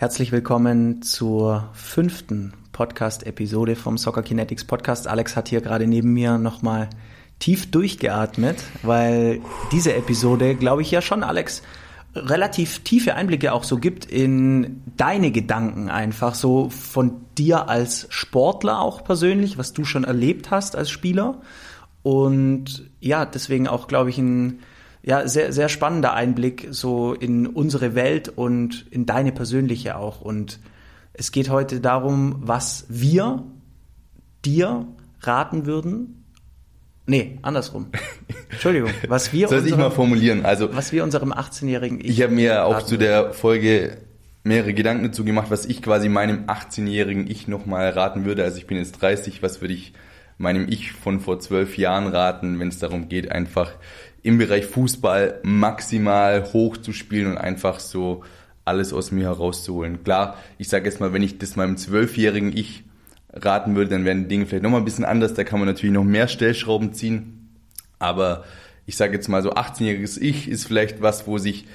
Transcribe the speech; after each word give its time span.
Herzlich 0.00 0.32
willkommen 0.32 1.02
zur 1.02 1.68
fünften 1.74 2.54
Podcast-Episode 2.72 3.76
vom 3.76 3.98
Soccer 3.98 4.22
Kinetics 4.22 4.64
Podcast. 4.64 5.06
Alex 5.06 5.36
hat 5.36 5.50
hier 5.50 5.60
gerade 5.60 5.86
neben 5.86 6.14
mir 6.14 6.38
nochmal 6.38 6.88
tief 7.38 7.70
durchgeatmet, 7.70 8.64
weil 8.82 9.42
diese 9.72 9.92
Episode, 9.92 10.54
glaube 10.54 10.80
ich 10.80 10.90
ja 10.90 11.02
schon, 11.02 11.22
Alex, 11.22 11.60
relativ 12.14 12.78
tiefe 12.78 13.14
Einblicke 13.14 13.52
auch 13.52 13.62
so 13.62 13.76
gibt 13.76 14.06
in 14.06 14.82
deine 14.96 15.32
Gedanken 15.32 15.90
einfach, 15.90 16.34
so 16.34 16.70
von 16.70 17.20
dir 17.36 17.68
als 17.68 18.06
Sportler 18.08 18.80
auch 18.80 19.04
persönlich, 19.04 19.58
was 19.58 19.74
du 19.74 19.84
schon 19.84 20.04
erlebt 20.04 20.50
hast 20.50 20.76
als 20.76 20.88
Spieler. 20.88 21.42
Und 22.02 22.90
ja, 23.00 23.26
deswegen 23.26 23.68
auch, 23.68 23.86
glaube 23.86 24.08
ich, 24.08 24.16
ein 24.16 24.60
ja, 25.02 25.26
sehr, 25.26 25.52
sehr 25.52 25.68
spannender 25.68 26.12
Einblick 26.14 26.68
so 26.70 27.14
in 27.14 27.46
unsere 27.46 27.94
Welt 27.94 28.28
und 28.28 28.86
in 28.90 29.06
deine 29.06 29.32
persönliche 29.32 29.96
auch. 29.96 30.20
Und 30.20 30.60
es 31.12 31.32
geht 31.32 31.50
heute 31.50 31.80
darum, 31.80 32.36
was 32.40 32.86
wir 32.88 33.44
dir 34.44 34.86
raten 35.22 35.66
würden, 35.66 36.16
Nee, 37.06 37.40
andersrum. 37.42 37.88
Entschuldigung. 38.50 38.90
Was 39.08 39.32
wir 39.32 39.48
Soll 39.48 39.66
ich 39.66 39.76
mal 39.76 39.90
formulieren? 39.90 40.44
Also, 40.44 40.72
was 40.76 40.92
wir 40.92 41.02
unserem 41.02 41.32
18-jährigen 41.32 41.98
Ich, 41.98 42.10
ich 42.10 42.22
habe 42.22 42.32
mir 42.32 42.64
auch 42.66 42.82
zu 42.82 42.96
der 42.98 43.32
Folge 43.32 43.96
mehrere 44.44 44.74
Gedanken 44.74 45.04
dazu 45.04 45.24
gemacht, 45.24 45.50
was 45.50 45.66
ich 45.66 45.82
quasi 45.82 46.08
meinem 46.08 46.44
18-jährigen 46.46 47.28
Ich 47.28 47.48
nochmal 47.48 47.90
raten 47.90 48.24
würde. 48.24 48.44
Also 48.44 48.58
ich 48.58 48.68
bin 48.68 48.76
jetzt 48.76 48.92
30, 49.00 49.42
was 49.42 49.60
würde 49.60 49.74
ich 49.74 49.92
meinem 50.38 50.68
Ich 50.68 50.92
von 50.92 51.20
vor 51.20 51.40
zwölf 51.40 51.76
Jahren 51.76 52.06
raten, 52.06 52.58
wenn 52.60 52.68
es 52.68 52.78
darum 52.78 53.08
geht, 53.08 53.30
einfach 53.32 53.72
im 54.22 54.38
Bereich 54.38 54.66
Fußball 54.66 55.40
maximal 55.42 56.52
hoch 56.52 56.76
zu 56.76 56.92
spielen 56.92 57.26
und 57.26 57.38
einfach 57.38 57.80
so 57.80 58.22
alles 58.64 58.92
aus 58.92 59.10
mir 59.10 59.24
herauszuholen. 59.24 60.04
Klar, 60.04 60.36
ich 60.58 60.68
sage 60.68 60.84
jetzt 60.84 61.00
mal, 61.00 61.12
wenn 61.12 61.22
ich 61.22 61.38
das 61.38 61.56
meinem 61.56 61.76
zwölfjährigen 61.76 62.56
Ich 62.56 62.84
raten 63.32 63.76
würde, 63.76 63.90
dann 63.90 64.04
wären 64.04 64.28
Dinge 64.28 64.46
vielleicht 64.46 64.62
nochmal 64.62 64.80
ein 64.80 64.84
bisschen 64.84 65.04
anders. 65.04 65.34
Da 65.34 65.44
kann 65.44 65.58
man 65.58 65.68
natürlich 65.68 65.94
noch 65.94 66.04
mehr 66.04 66.28
Stellschrauben 66.28 66.92
ziehen. 66.92 67.48
Aber 67.98 68.44
ich 68.86 68.96
sage 68.96 69.14
jetzt 69.14 69.28
mal 69.28 69.42
so 69.42 69.52
18-jähriges 69.52 70.18
Ich 70.20 70.48
ist 70.48 70.66
vielleicht 70.66 71.00
was, 71.00 71.26
wo 71.26 71.38
sich 71.38 71.66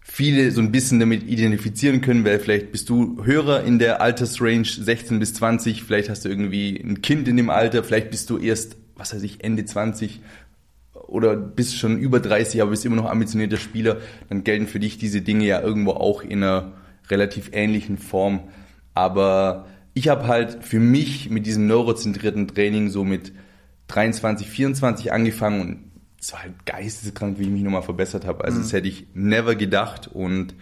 viele 0.00 0.50
so 0.50 0.60
ein 0.60 0.72
bisschen 0.72 1.00
damit 1.00 1.28
identifizieren 1.28 2.00
können, 2.00 2.24
weil 2.24 2.38
vielleicht 2.38 2.72
bist 2.72 2.88
du 2.88 3.24
Hörer 3.24 3.64
in 3.64 3.78
der 3.78 4.00
Altersrange 4.00 4.64
16 4.64 5.18
bis 5.18 5.34
20, 5.34 5.82
vielleicht 5.82 6.08
hast 6.08 6.24
du 6.24 6.28
irgendwie 6.28 6.76
ein 6.76 7.02
Kind 7.02 7.26
in 7.28 7.36
dem 7.36 7.50
Alter, 7.50 7.82
vielleicht 7.82 8.10
bist 8.10 8.30
du 8.30 8.38
erst, 8.38 8.76
was 8.94 9.14
weiß 9.14 9.22
ich, 9.24 9.42
Ende 9.44 9.64
20 9.64 10.20
oder 11.06 11.36
bist 11.36 11.76
schon 11.76 11.98
über 11.98 12.20
30, 12.20 12.60
aber 12.60 12.70
bist 12.70 12.84
immer 12.84 12.96
noch 12.96 13.10
ambitionierter 13.10 13.56
Spieler, 13.56 13.98
dann 14.28 14.44
gelten 14.44 14.66
für 14.66 14.80
dich 14.80 14.98
diese 14.98 15.22
Dinge 15.22 15.44
ja 15.46 15.60
irgendwo 15.60 15.92
auch 15.92 16.22
in 16.22 16.42
einer 16.42 16.72
relativ 17.08 17.50
ähnlichen 17.52 17.98
Form. 17.98 18.40
Aber 18.94 19.66
ich 19.94 20.08
habe 20.08 20.26
halt 20.26 20.64
für 20.64 20.80
mich 20.80 21.30
mit 21.30 21.46
diesem 21.46 21.66
neurozentrierten 21.66 22.48
Training 22.48 22.90
so 22.90 23.04
mit 23.04 23.32
23, 23.88 24.48
24 24.48 25.12
angefangen 25.12 25.60
und 25.60 25.86
es 26.20 26.32
war 26.32 26.42
halt 26.42 26.66
geisteskrank, 26.66 27.38
wie 27.38 27.44
ich 27.44 27.50
mich 27.50 27.62
nochmal 27.62 27.82
verbessert 27.82 28.26
habe. 28.26 28.44
Also 28.44 28.58
mhm. 28.58 28.62
das 28.62 28.72
hätte 28.72 28.88
ich 28.88 29.06
never 29.14 29.54
gedacht 29.54 30.08
und 30.12 30.54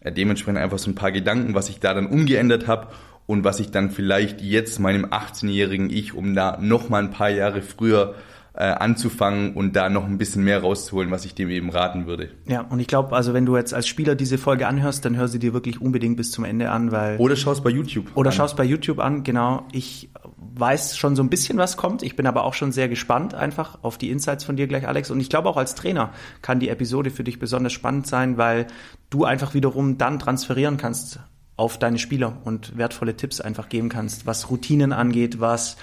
äh, 0.00 0.10
dementsprechend 0.10 0.58
einfach 0.58 0.78
so 0.78 0.90
ein 0.90 0.94
paar 0.94 1.12
Gedanken, 1.12 1.54
was 1.54 1.68
ich 1.68 1.78
da 1.78 1.94
dann 1.94 2.06
umgeändert 2.06 2.66
habe 2.66 2.88
und 3.26 3.44
was 3.44 3.60
ich 3.60 3.70
dann 3.70 3.90
vielleicht 3.90 4.40
jetzt 4.40 4.80
meinem 4.80 5.06
18-jährigen 5.06 5.90
Ich, 5.90 6.14
um 6.14 6.34
da 6.34 6.58
nochmal 6.60 7.04
ein 7.04 7.10
paar 7.10 7.30
Jahre 7.30 7.62
früher 7.62 8.16
äh, 8.54 8.64
anzufangen 8.64 9.54
und 9.54 9.76
da 9.76 9.88
noch 9.88 10.04
ein 10.04 10.18
bisschen 10.18 10.44
mehr 10.44 10.60
rauszuholen, 10.60 11.10
was 11.10 11.24
ich 11.24 11.34
dem 11.34 11.48
eben 11.48 11.70
raten 11.70 12.06
würde. 12.06 12.28
Ja, 12.46 12.60
und 12.60 12.80
ich 12.80 12.86
glaube, 12.86 13.16
also 13.16 13.32
wenn 13.32 13.46
du 13.46 13.56
jetzt 13.56 13.72
als 13.72 13.88
Spieler 13.88 14.14
diese 14.14 14.36
Folge 14.36 14.66
anhörst, 14.66 15.04
dann 15.04 15.16
hör 15.16 15.28
sie 15.28 15.38
dir 15.38 15.54
wirklich 15.54 15.80
unbedingt 15.80 16.18
bis 16.18 16.30
zum 16.30 16.44
Ende 16.44 16.70
an, 16.70 16.92
weil 16.92 17.16
oder 17.16 17.34
schaust 17.34 17.64
bei 17.64 17.70
YouTube 17.70 18.14
oder 18.14 18.30
an. 18.30 18.36
schaust 18.36 18.56
bei 18.56 18.64
YouTube 18.64 18.98
an. 18.98 19.22
Genau, 19.22 19.66
ich 19.72 20.10
weiß 20.54 20.98
schon 20.98 21.16
so 21.16 21.22
ein 21.22 21.30
bisschen, 21.30 21.56
was 21.56 21.78
kommt. 21.78 22.02
Ich 22.02 22.14
bin 22.14 22.26
aber 22.26 22.44
auch 22.44 22.52
schon 22.52 22.72
sehr 22.72 22.88
gespannt 22.88 23.32
einfach 23.32 23.78
auf 23.82 23.96
die 23.96 24.10
Insights 24.10 24.44
von 24.44 24.56
dir 24.56 24.66
gleich, 24.66 24.86
Alex. 24.86 25.10
Und 25.10 25.20
ich 25.20 25.30
glaube 25.30 25.48
auch 25.48 25.56
als 25.56 25.74
Trainer 25.74 26.12
kann 26.42 26.60
die 26.60 26.68
Episode 26.68 27.10
für 27.10 27.24
dich 27.24 27.38
besonders 27.38 27.72
spannend 27.72 28.06
sein, 28.06 28.36
weil 28.36 28.66
du 29.08 29.24
einfach 29.24 29.54
wiederum 29.54 29.96
dann 29.96 30.18
transferieren 30.18 30.76
kannst 30.76 31.20
auf 31.56 31.78
deine 31.78 31.98
Spieler 31.98 32.38
und 32.44 32.76
wertvolle 32.76 33.16
Tipps 33.16 33.40
einfach 33.40 33.68
geben 33.68 33.88
kannst, 33.88 34.26
was 34.26 34.50
Routinen 34.50 34.92
angeht, 34.92 35.40
was 35.40 35.76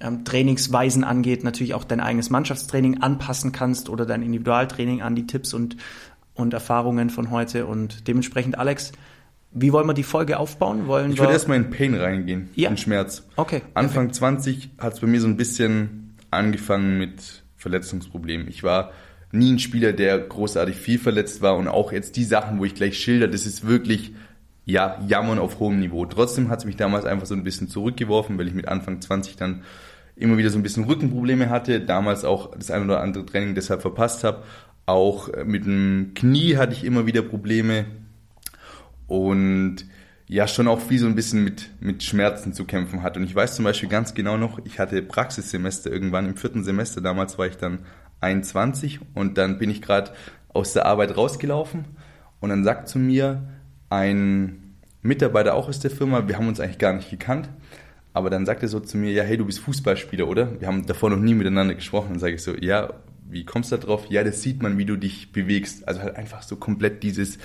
ähm, 0.00 0.24
Trainingsweisen 0.24 1.04
angeht, 1.04 1.44
natürlich 1.44 1.74
auch 1.74 1.84
dein 1.84 2.00
eigenes 2.00 2.30
Mannschaftstraining 2.30 3.02
anpassen 3.02 3.52
kannst 3.52 3.88
oder 3.88 4.06
dein 4.06 4.22
Individualtraining 4.22 5.02
an 5.02 5.14
die 5.14 5.26
Tipps 5.26 5.54
und, 5.54 5.76
und 6.34 6.52
Erfahrungen 6.52 7.10
von 7.10 7.30
heute. 7.30 7.66
Und 7.66 8.08
dementsprechend, 8.08 8.58
Alex, 8.58 8.92
wie 9.52 9.72
wollen 9.72 9.86
wir 9.86 9.94
die 9.94 10.02
Folge 10.02 10.38
aufbauen? 10.38 10.86
Wollen 10.86 11.12
ich 11.12 11.18
würde 11.18 11.32
erstmal 11.32 11.56
in 11.56 11.70
Pain 11.70 11.94
reingehen, 11.94 12.50
ja. 12.54 12.68
in 12.68 12.76
Schmerz. 12.76 13.26
Okay. 13.36 13.62
Anfang 13.74 14.08
perfekt. 14.08 14.16
20 14.16 14.70
hat 14.78 14.94
es 14.94 15.00
bei 15.00 15.06
mir 15.06 15.20
so 15.20 15.28
ein 15.28 15.36
bisschen 15.36 16.14
angefangen 16.30 16.98
mit 16.98 17.42
Verletzungsproblemen. 17.56 18.48
Ich 18.48 18.62
war 18.62 18.92
nie 19.32 19.52
ein 19.52 19.58
Spieler, 19.58 19.92
der 19.92 20.18
großartig 20.18 20.76
viel 20.76 20.98
verletzt 20.98 21.42
war 21.42 21.56
und 21.56 21.68
auch 21.68 21.92
jetzt 21.92 22.16
die 22.16 22.24
Sachen, 22.24 22.58
wo 22.58 22.64
ich 22.64 22.74
gleich 22.74 22.98
schilder, 22.98 23.28
das 23.28 23.46
ist 23.46 23.66
wirklich 23.66 24.12
ja, 24.66 25.00
Jammern 25.06 25.38
auf 25.38 25.60
hohem 25.60 25.78
Niveau. 25.78 26.04
Trotzdem 26.06 26.50
hat 26.50 26.58
es 26.58 26.64
mich 26.64 26.76
damals 26.76 27.04
einfach 27.06 27.26
so 27.26 27.34
ein 27.34 27.44
bisschen 27.44 27.68
zurückgeworfen, 27.68 28.36
weil 28.36 28.48
ich 28.48 28.54
mit 28.54 28.68
Anfang 28.68 29.00
20 29.00 29.36
dann 29.36 29.62
immer 30.16 30.36
wieder 30.38 30.50
so 30.50 30.58
ein 30.58 30.62
bisschen 30.62 30.84
Rückenprobleme 30.84 31.48
hatte, 31.48 31.80
damals 31.80 32.24
auch 32.24 32.54
das 32.56 32.70
ein 32.70 32.82
oder 32.82 33.00
andere 33.00 33.24
Training 33.24 33.54
deshalb 33.54 33.80
verpasst 33.80 34.24
habe. 34.24 34.42
Auch 34.84 35.28
äh, 35.28 35.44
mit 35.44 35.66
dem 35.66 36.12
Knie 36.14 36.56
hatte 36.56 36.72
ich 36.72 36.84
immer 36.84 37.06
wieder 37.06 37.22
Probleme 37.22 37.86
und 39.06 39.86
ja, 40.28 40.48
schon 40.48 40.66
auch 40.66 40.80
viel 40.80 40.98
so 40.98 41.06
ein 41.06 41.14
bisschen 41.14 41.44
mit, 41.44 41.70
mit 41.78 42.02
Schmerzen 42.02 42.52
zu 42.52 42.64
kämpfen 42.64 43.04
hatte. 43.04 43.20
Und 43.20 43.26
ich 43.26 43.34
weiß 43.34 43.54
zum 43.54 43.64
Beispiel 43.64 43.88
ganz 43.88 44.14
genau 44.14 44.36
noch, 44.36 44.58
ich 44.64 44.80
hatte 44.80 45.00
Praxissemester 45.00 45.92
irgendwann 45.92 46.26
im 46.26 46.36
vierten 46.36 46.64
Semester, 46.64 47.00
damals 47.00 47.38
war 47.38 47.46
ich 47.46 47.56
dann 47.56 47.80
21 48.20 48.98
und 49.14 49.38
dann 49.38 49.58
bin 49.58 49.70
ich 49.70 49.80
gerade 49.80 50.10
aus 50.52 50.72
der 50.72 50.86
Arbeit 50.86 51.16
rausgelaufen 51.16 51.84
und 52.40 52.48
dann 52.48 52.64
sagt 52.64 52.88
zu 52.88 52.98
mir 52.98 53.46
ein 53.90 54.74
Mitarbeiter 55.02 55.54
auch 55.54 55.68
aus 55.68 55.80
der 55.80 55.90
Firma, 55.90 56.28
wir 56.28 56.36
haben 56.36 56.48
uns 56.48 56.60
eigentlich 56.60 56.78
gar 56.78 56.92
nicht 56.92 57.10
gekannt, 57.10 57.48
aber 58.12 58.30
dann 58.30 58.46
sagt 58.46 58.62
er 58.62 58.68
so 58.68 58.80
zu 58.80 58.96
mir, 58.96 59.12
ja, 59.12 59.22
hey, 59.22 59.36
du 59.36 59.44
bist 59.44 59.60
Fußballspieler, 59.60 60.26
oder? 60.26 60.58
Wir 60.58 60.68
haben 60.68 60.86
davor 60.86 61.10
noch 61.10 61.18
nie 61.18 61.34
miteinander 61.34 61.74
gesprochen. 61.74 62.08
Dann 62.12 62.18
sage 62.18 62.36
ich 62.36 62.42
so, 62.42 62.54
ja, 62.54 62.94
wie 63.28 63.44
kommst 63.44 63.72
du 63.72 63.76
da 63.76 63.84
drauf? 63.84 64.06
Ja, 64.08 64.24
das 64.24 64.40
sieht 64.40 64.62
man, 64.62 64.78
wie 64.78 64.86
du 64.86 64.96
dich 64.96 65.32
bewegst. 65.32 65.86
Also 65.86 66.00
halt 66.00 66.16
einfach 66.16 66.42
so 66.42 66.56
komplett 66.56 67.02
dieses 67.02 67.38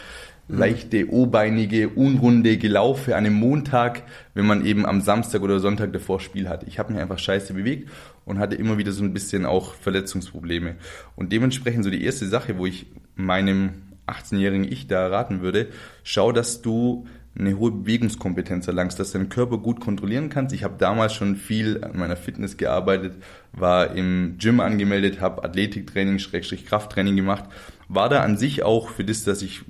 leichte, 0.47 1.11
o-beinige, 1.11 1.89
unrunde 1.89 2.57
Gelaufe 2.57 3.15
an 3.15 3.25
einem 3.25 3.35
Montag, 3.35 4.03
wenn 4.33 4.45
man 4.45 4.65
eben 4.65 4.85
am 4.85 5.01
Samstag 5.01 5.41
oder 5.41 5.59
Sonntag 5.59 5.93
davor 5.93 6.19
Spiel 6.19 6.47
hat. 6.47 6.63
Ich 6.63 6.79
habe 6.79 6.93
mich 6.93 7.01
einfach 7.01 7.19
scheiße 7.19 7.53
bewegt 7.53 7.89
und 8.25 8.39
hatte 8.39 8.55
immer 8.55 8.77
wieder 8.77 8.91
so 8.91 9.03
ein 9.03 9.13
bisschen 9.13 9.45
auch 9.45 9.73
Verletzungsprobleme. 9.75 10.75
Und 11.15 11.31
dementsprechend 11.31 11.83
so 11.83 11.89
die 11.89 12.03
erste 12.03 12.27
Sache, 12.27 12.57
wo 12.57 12.65
ich 12.65 12.85
meinem 13.15 13.90
18-jährigen 14.07 14.71
Ich 14.71 14.87
da 14.87 15.07
raten 15.07 15.41
würde, 15.41 15.67
schau, 16.03 16.31
dass 16.31 16.61
du 16.61 17.05
eine 17.37 17.57
hohe 17.57 17.71
Bewegungskompetenz 17.71 18.67
erlangst, 18.67 18.99
dass 18.99 19.11
du 19.11 19.17
deinen 19.17 19.29
Körper 19.29 19.57
gut 19.57 19.79
kontrollieren 19.79 20.29
kannst. 20.29 20.53
Ich 20.53 20.63
habe 20.63 20.75
damals 20.77 21.13
schon 21.13 21.37
viel 21.37 21.81
an 21.83 21.97
meiner 21.97 22.17
Fitness 22.17 22.57
gearbeitet, 22.57 23.15
war 23.53 23.95
im 23.95 24.35
Gym 24.37 24.59
angemeldet, 24.59 25.21
habe 25.21 25.43
Athletiktraining, 25.43 26.19
Schrägstrich 26.19 26.65
Krafttraining 26.65 27.15
gemacht, 27.15 27.45
war 27.87 28.09
da 28.09 28.21
an 28.21 28.37
sich 28.37 28.63
auch 28.63 28.89
für 28.89 29.05
das, 29.05 29.23
dass 29.23 29.41
ich 29.41 29.61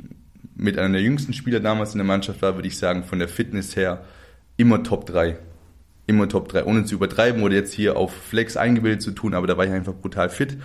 mit 0.56 0.78
einer 0.78 0.94
der 0.94 1.02
jüngsten 1.02 1.34
Spieler 1.34 1.60
damals 1.60 1.94
in 1.94 2.00
der 2.00 2.06
Mannschaft 2.06 2.42
war, 2.42 2.56
würde 2.56 2.68
ich 2.68 2.78
sagen, 2.78 3.04
von 3.04 3.20
der 3.20 3.28
Fitness 3.28 3.76
her 3.76 4.06
immer 4.58 4.84
Top 4.84 5.06
3. 5.06 5.38
Immer 6.08 6.28
Top 6.30 6.50
3, 6.50 6.66
ohne 6.66 6.86
zu 6.86 6.96
übertreiben 6.96 7.44
oder 7.44 7.56
jetzt 7.56 7.74
hier 7.74 7.96
auf 7.96 8.12
Flex 8.14 8.58
eingebildet 8.58 9.02
zu 9.02 9.12
tun, 9.12 9.34
aber 9.34 9.48
da 9.48 9.58
war 9.58 9.66
ich 9.66 9.72
einfach 9.72 9.94
brutal 9.94 10.30
fit. 10.30 10.58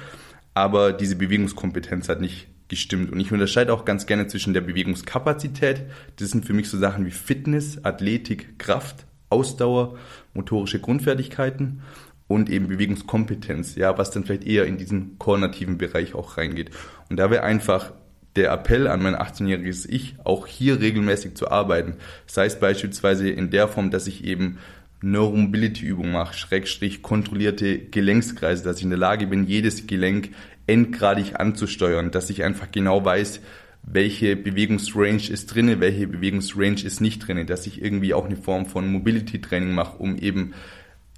Aber 0.54 0.92
diese 0.92 1.16
Bewegungskompetenz 1.16 2.08
hat 2.08 2.20
nicht 2.20 2.48
gestimmt. 2.68 3.12
Und 3.12 3.20
ich 3.20 3.32
unterscheide 3.32 3.72
auch 3.72 3.84
ganz 3.84 4.06
gerne 4.06 4.26
zwischen 4.26 4.54
der 4.54 4.60
Bewegungskapazität, 4.60 5.82
das 6.16 6.30
sind 6.30 6.44
für 6.44 6.52
mich 6.52 6.68
so 6.68 6.78
Sachen 6.78 7.06
wie 7.06 7.10
Fitness, 7.10 7.84
Athletik, 7.84 8.58
Kraft, 8.58 9.06
Ausdauer, 9.28 9.98
motorische 10.34 10.80
Grundfertigkeiten 10.80 11.82
und 12.28 12.50
eben 12.50 12.68
Bewegungskompetenz, 12.68 13.76
ja, 13.76 13.98
was 13.98 14.10
dann 14.10 14.24
vielleicht 14.24 14.46
eher 14.46 14.66
in 14.66 14.78
diesen 14.78 15.18
koordinativen 15.18 15.78
Bereich 15.78 16.14
auch 16.14 16.36
reingeht. 16.36 16.70
Und 17.08 17.18
da 17.18 17.30
wäre 17.30 17.42
einfach 17.42 17.92
der 18.34 18.52
Appell 18.52 18.86
an 18.86 19.02
mein 19.02 19.16
18-jähriges 19.16 19.88
Ich, 19.88 20.16
auch 20.24 20.46
hier 20.46 20.80
regelmäßig 20.80 21.34
zu 21.34 21.50
arbeiten. 21.50 21.94
Sei 22.26 22.46
es 22.46 22.58
beispielsweise 22.60 23.30
in 23.30 23.50
der 23.50 23.68
Form, 23.68 23.90
dass 23.90 24.06
ich 24.06 24.24
eben 24.24 24.58
Neuromobility-Übung 25.00 26.12
mache, 26.12 26.34
Schrägstrich 26.34 27.02
kontrollierte 27.02 27.78
Gelenkskreise, 27.78 28.64
dass 28.64 28.78
ich 28.78 28.84
in 28.84 28.90
der 28.90 28.98
Lage 28.98 29.26
bin, 29.26 29.46
jedes 29.46 29.86
Gelenk 29.86 30.30
endgradig 30.66 31.38
anzusteuern, 31.38 32.10
dass 32.10 32.30
ich 32.30 32.42
einfach 32.42 32.70
genau 32.70 33.04
weiß, 33.04 33.40
welche 33.82 34.34
Bewegungsrange 34.34 35.30
ist 35.30 35.54
drinne, 35.54 35.80
welche 35.80 36.08
Bewegungsrange 36.08 36.82
ist 36.82 37.00
nicht 37.00 37.26
drinne, 37.26 37.44
dass 37.44 37.66
ich 37.66 37.80
irgendwie 37.80 38.14
auch 38.14 38.26
eine 38.26 38.36
Form 38.36 38.66
von 38.66 38.90
Mobility 38.90 39.40
Training 39.40 39.72
mache, 39.72 39.98
um 39.98 40.16
eben 40.16 40.54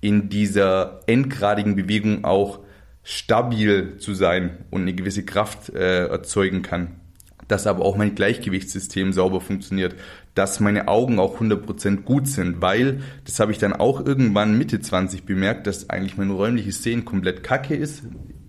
in 0.00 0.28
dieser 0.28 1.00
endgradigen 1.06 1.76
Bewegung 1.76 2.24
auch 2.24 2.60
stabil 3.02 3.96
zu 3.98 4.12
sein 4.12 4.58
und 4.70 4.82
eine 4.82 4.94
gewisse 4.94 5.24
Kraft 5.24 5.70
äh, 5.70 6.06
erzeugen 6.06 6.62
kann. 6.62 7.00
dass 7.48 7.66
aber 7.66 7.86
auch 7.86 7.96
mein 7.96 8.14
Gleichgewichtssystem 8.14 9.14
sauber 9.14 9.40
funktioniert, 9.40 9.94
dass 10.34 10.60
meine 10.60 10.86
Augen 10.86 11.18
auch 11.18 11.40
100% 11.40 12.02
gut 12.02 12.28
sind, 12.28 12.60
weil, 12.60 13.00
das 13.24 13.40
habe 13.40 13.52
ich 13.52 13.56
dann 13.56 13.72
auch 13.72 14.04
irgendwann 14.04 14.58
Mitte 14.58 14.80
20 14.80 15.24
bemerkt, 15.24 15.66
dass 15.66 15.88
eigentlich 15.88 16.18
mein 16.18 16.30
räumliches 16.30 16.82
Sehen 16.82 17.06
komplett 17.06 17.42
kacke 17.42 17.74
ist. 17.74 18.02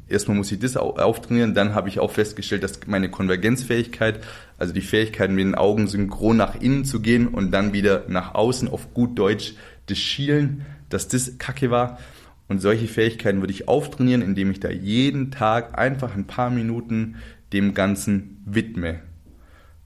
Erstmal 0.10 0.36
muss 0.36 0.52
ich 0.52 0.60
das 0.60 0.76
auftrainieren, 0.76 1.54
dann 1.54 1.76
habe 1.76 1.88
ich 1.88 2.00
auch 2.00 2.12
festgestellt, 2.12 2.64
dass 2.64 2.80
meine 2.88 3.10
Konvergenzfähigkeit, 3.10 4.22
also 4.58 4.74
die 4.74 4.82
Fähigkeit 4.82 5.30
mit 5.30 5.46
den 5.46 5.56
Augen 5.56 5.88
synchron 5.88 6.38
nach 6.38 6.60
innen 6.60 6.84
zu 6.84 7.00
gehen 7.00 7.28
und 7.28 7.52
dann 7.52 7.74
wieder 7.74 8.06
nach 8.08 8.34
außen 8.34 8.68
auf 8.68 8.94
gut 8.94 9.18
Deutsch 9.18 9.54
das 9.86 10.00
Schielen, 10.00 10.66
dass 10.90 11.08
das 11.08 11.38
kacke 11.38 11.70
war. 11.70 12.00
Und 12.48 12.60
solche 12.60 12.88
Fähigkeiten 12.88 13.42
würde 13.42 13.54
ich 13.54 13.68
auftrainieren, 13.68 14.24
indem 14.24 14.50
ich 14.50 14.60
da 14.60 14.70
jeden 14.70 15.30
Tag 15.30 15.78
einfach 15.78 16.16
ein 16.16 16.26
paar 16.26 16.50
Minuten 16.50 17.18
dem 17.54 17.76
Ganzen 17.76 18.42
widme. 18.46 19.02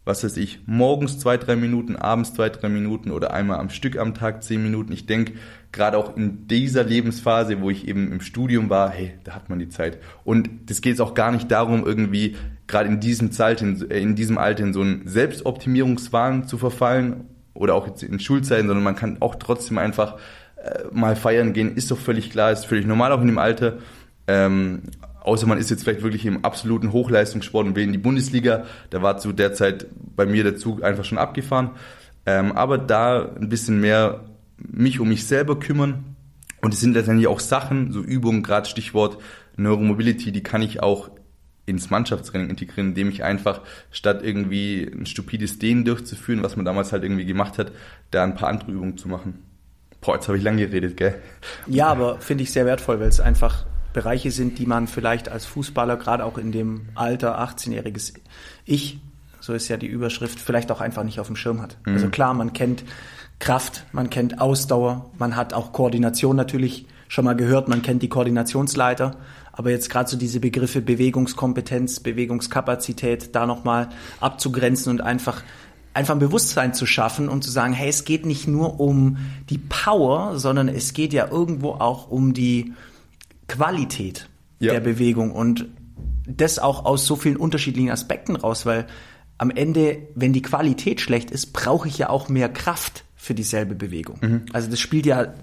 Was 0.06 0.24
weiß 0.24 0.36
ich, 0.38 0.60
morgens 0.66 1.20
zwei, 1.20 1.38
drei 1.38 1.56
Minuten, 1.56 1.96
abends 1.96 2.34
zwei, 2.34 2.50
drei 2.50 2.68
Minuten 2.68 3.10
oder 3.10 3.34
einmal 3.34 3.60
am 3.60 3.70
Stück 3.70 3.98
am 3.98 4.14
Tag 4.14 4.44
zehn 4.44 4.62
Minuten. 4.62 4.92
Ich 4.92 5.06
denke, 5.06 5.34
gerade 5.72 5.98
auch 5.98 6.18
in 6.18 6.46
dieser 6.48 6.84
Lebensphase, 6.84 7.62
wo 7.62 7.70
ich 7.70 7.88
eben 7.88 8.12
im 8.12 8.20
Studium 8.20 8.70
war, 8.70 8.90
hey, 8.90 9.14
da 9.24 9.34
hat 9.34 9.50
man 9.50 9.60
die 9.60 9.70
Zeit. 9.70 10.00
Und 10.26 10.50
das 10.66 10.82
geht 10.82 10.96
es 10.96 11.00
auch 11.00 11.14
gar 11.14 11.32
nicht 11.32 11.50
darum, 11.50 11.86
irgendwie 11.86 12.36
gerade 12.68 12.90
in 12.90 13.00
diesem, 13.00 13.30
Alter, 13.38 13.66
in 13.66 14.16
diesem 14.16 14.38
Alter 14.38 14.64
in 14.64 14.74
so 14.74 14.82
einen 14.82 15.08
Selbstoptimierungswahn 15.08 16.48
zu 16.48 16.58
verfallen 16.58 17.30
oder 17.54 17.76
auch 17.76 17.88
jetzt 17.88 18.04
in 18.04 18.20
Schulzeiten, 18.20 18.68
sondern 18.68 18.84
man 18.84 18.96
kann 18.98 19.18
auch 19.22 19.36
trotzdem 19.36 19.78
einfach 19.78 20.18
äh, 20.58 20.84
mal 20.92 21.16
feiern 21.16 21.54
gehen, 21.54 21.76
ist 21.76 21.92
doch 21.92 21.98
völlig 21.98 22.30
klar, 22.30 22.52
ist 22.52 22.66
völlig 22.66 22.86
normal 22.86 23.12
auch 23.14 23.22
in 23.22 23.28
dem 23.28 23.38
Alter. 23.38 23.78
Ähm, 24.28 24.84
Außer 25.24 25.48
man 25.48 25.58
ist 25.58 25.70
jetzt 25.70 25.84
vielleicht 25.84 26.04
wirklich 26.04 26.26
im 26.26 26.44
absoluten 26.44 26.92
Hochleistungssport 26.92 27.66
und 27.66 27.76
will 27.76 27.84
in 27.84 27.94
die 27.94 27.98
Bundesliga. 27.98 28.66
Da 28.90 29.02
war 29.02 29.18
zu 29.18 29.32
der 29.32 29.54
Zeit 29.54 29.88
bei 30.16 30.26
mir 30.26 30.44
der 30.44 30.58
Zug 30.58 30.84
einfach 30.84 31.06
schon 31.06 31.18
abgefahren. 31.18 31.72
Ähm, 32.26 32.52
aber 32.52 32.78
da 32.78 33.30
ein 33.36 33.50
bisschen 33.50 33.80
mehr 33.80 34.26
mich 34.58 35.00
um 35.00 35.10
mich 35.10 35.26
selber 35.26 35.60
kümmern. 35.60 36.16
Und 36.62 36.74
es 36.74 36.80
sind 36.80 36.94
letztendlich 36.94 37.28
auch 37.28 37.40
Sachen, 37.40 37.92
so 37.92 38.02
Übungen, 38.02 38.44
gerade 38.44 38.68
Stichwort 38.68 39.18
Neuromobility, 39.58 40.32
die 40.32 40.44
kann 40.44 40.62
ich 40.62 40.82
auch 40.82 41.12
ins 41.66 41.90
Mannschaftstraining 41.90 42.50
integrieren, 42.50 42.90
indem 42.90 43.10
ich 43.10 43.24
einfach 43.24 43.62
statt 43.92 44.22
irgendwie 44.24 44.84
ein 44.84 45.06
stupides 45.06 45.60
Dehnen 45.60 45.86
durchzuführen, 45.86 46.44
was 46.44 46.56
man 46.56 46.66
damals 46.66 46.92
halt 46.92 47.04
irgendwie 47.04 47.26
gemacht 47.26 47.58
hat, 47.58 47.72
da 48.12 48.24
ein 48.24 48.36
paar 48.36 48.50
andere 48.50 48.72
Übungen 48.72 48.98
zu 48.98 49.08
machen. 49.08 49.44
Boah, 50.02 50.16
jetzt 50.16 50.28
habe 50.28 50.38
ich 50.38 50.44
lang 50.44 50.58
geredet, 50.58 50.98
gell? 50.98 51.22
Ja, 51.68 51.88
aber 51.88 52.20
finde 52.20 52.44
ich 52.44 52.52
sehr 52.52 52.66
wertvoll, 52.66 53.00
weil 53.00 53.08
es 53.08 53.22
einfach 53.22 53.66
Bereiche 53.94 54.32
sind, 54.32 54.60
die 54.60 54.66
man 54.66 54.88
vielleicht 54.88 55.30
als 55.30 55.46
Fußballer, 55.46 55.98
gerade 55.98 56.26
auch 56.26 56.38
in 56.38 56.52
dem 56.52 56.88
Alter 56.96 57.40
18-jähriges 57.40 58.14
Ich, 58.66 59.00
so 59.40 59.54
ist 59.54 59.68
ja 59.68 59.78
die 59.78 59.88
Überschrift, 59.88 60.40
vielleicht 60.40 60.72
auch 60.72 60.82
einfach 60.82 61.04
nicht 61.04 61.20
auf 61.20 61.28
dem 61.28 61.36
Schirm 61.36 61.62
hat. 61.62 61.78
Mhm. 61.86 61.94
Also 61.94 62.10
klar, 62.10 62.34
man 62.34 62.54
kennt 62.54 62.84
Kraft, 63.40 63.86
man 63.92 64.10
kennt 64.10 64.42
Ausdauer, 64.42 65.12
man 65.18 65.36
hat 65.36 65.54
auch 65.54 65.74
Koordination 65.74 66.36
natürlich 66.36 66.86
schon 67.08 67.26
mal 67.26 67.36
gehört, 67.36 67.68
man 67.68 67.82
kennt 67.82 68.02
die 68.02 68.10
Koordinationsleiter, 68.10 69.18
aber 69.52 69.70
jetzt 69.70 69.90
gerade 69.90 70.10
so 70.10 70.18
diese 70.18 70.40
Begriffe 70.40 70.82
Bewegungskompetenz, 70.82 72.00
Bewegungskapazität 72.00 73.36
da 73.36 73.46
nochmal 73.46 73.90
abzugrenzen 74.20 74.92
und 74.92 75.02
einfach 75.02 75.44
einfach 75.94 76.16
ein 76.16 76.20
Bewusstsein 76.20 76.74
zu 76.74 76.86
schaffen 76.86 77.30
und 77.30 77.44
zu 77.44 77.52
sagen, 77.52 77.74
hey, 77.74 77.90
es 77.90 78.04
geht 78.04 78.26
nicht 78.26 78.48
nur 78.48 78.80
um 78.80 79.18
die 79.50 79.60
Power, 79.60 80.40
sondern 80.40 80.68
es 80.68 80.94
geht 80.94 81.14
ja 81.14 81.30
irgendwo 81.30 81.72
auch 81.74 82.10
um 82.10 82.34
die 82.34 82.74
Qualität 83.54 84.30
ja. 84.60 84.74
der 84.74 84.80
Bewegung 84.80 85.32
und 85.32 85.68
das 86.26 86.58
auch 86.58 86.86
aus 86.86 87.06
so 87.06 87.16
vielen 87.16 87.38
unterschiedlichen 87.38 87.92
Aspekten 87.92 88.36
raus, 88.36 88.66
weil 88.66 88.88
am 89.38 89.52
Ende, 89.52 90.08
wenn 90.16 90.34
die 90.34 90.42
Qualität 90.42 91.02
schlecht 91.02 91.30
ist, 91.30 91.54
brauche 91.54 91.88
ich 91.88 91.98
ja 91.98 92.10
auch 92.10 92.30
mehr 92.30 92.50
Kraft 92.50 93.04
für 93.16 93.34
dieselbe 93.34 93.76
Bewegung. 93.76 94.18
Mhm. 94.22 94.46
Also 94.54 94.70
das 94.70 94.80
spielt 94.80 95.06
ja 95.06 95.34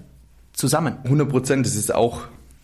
zusammen. 0.53 0.97
100 1.03 1.29
Prozent, 1.29 1.65
das 1.65 1.75
ist 1.75 1.93
auch, 1.93 2.23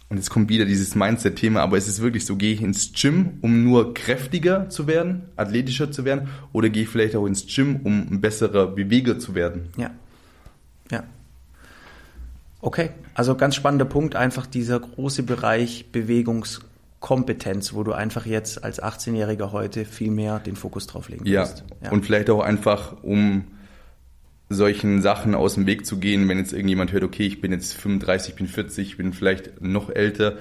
und 0.09 0.17
jetzt 0.17 0.29
kommt 0.29 0.49
wieder 0.49 0.65
dieses 0.65 0.95
Mindset-Thema, 0.95 1.61
aber 1.61 1.77
es 1.77 1.87
ist 1.87 2.01
wirklich 2.01 2.25
so, 2.25 2.35
gehe 2.35 2.53
ich 2.53 2.61
ins 2.61 2.91
Gym, 2.93 3.37
um 3.41 3.63
nur 3.63 3.93
kräftiger 3.93 4.69
zu 4.69 4.87
werden, 4.87 5.23
athletischer 5.35 5.91
zu 5.91 6.05
werden, 6.05 6.29
oder 6.53 6.69
gehe 6.69 6.83
ich 6.83 6.89
vielleicht 6.89 7.15
auch 7.15 7.25
ins 7.25 7.45
Gym, 7.47 7.81
um 7.83 8.07
ein 8.11 8.19
besserer 8.19 8.67
Beweger 8.67 9.19
zu 9.19 9.35
werden? 9.35 9.69
Ja. 9.77 9.91
Ja. 10.91 11.03
Okay, 12.59 12.89
also 13.13 13.35
ganz 13.35 13.55
spannender 13.55 13.85
Punkt, 13.85 14.15
einfach 14.15 14.47
dieser 14.47 14.79
große 14.79 15.23
Bereich 15.23 15.91
Bewegungskompetenz, 15.91 17.73
wo 17.73 17.83
du 17.83 17.93
einfach 17.93 18.25
jetzt 18.25 18.63
als 18.63 18.81
18-Jähriger 18.81 19.51
heute 19.51 19.85
viel 19.85 20.11
mehr 20.11 20.39
den 20.39 20.55
Fokus 20.55 20.87
drauf 20.87 21.09
legen 21.09 21.25
ja. 21.25 21.41
musst. 21.41 21.63
Ja, 21.83 21.91
und 21.91 22.05
vielleicht 22.05 22.29
auch 22.29 22.41
einfach, 22.41 23.03
um 23.03 23.45
solchen 24.49 25.01
Sachen 25.01 25.35
aus 25.35 25.55
dem 25.55 25.67
Weg 25.67 25.85
zu 25.85 25.99
gehen, 25.99 26.27
wenn 26.29 26.37
jetzt 26.37 26.53
irgendjemand 26.53 26.93
hört, 26.93 27.03
okay, 27.03 27.27
ich 27.27 27.41
bin 27.41 27.51
jetzt 27.51 27.73
35, 27.73 28.29
ich 28.29 28.35
bin 28.35 28.47
40, 28.47 28.87
ich 28.87 28.97
bin 28.97 29.13
vielleicht 29.13 29.61
noch 29.61 29.89
älter, 29.89 30.37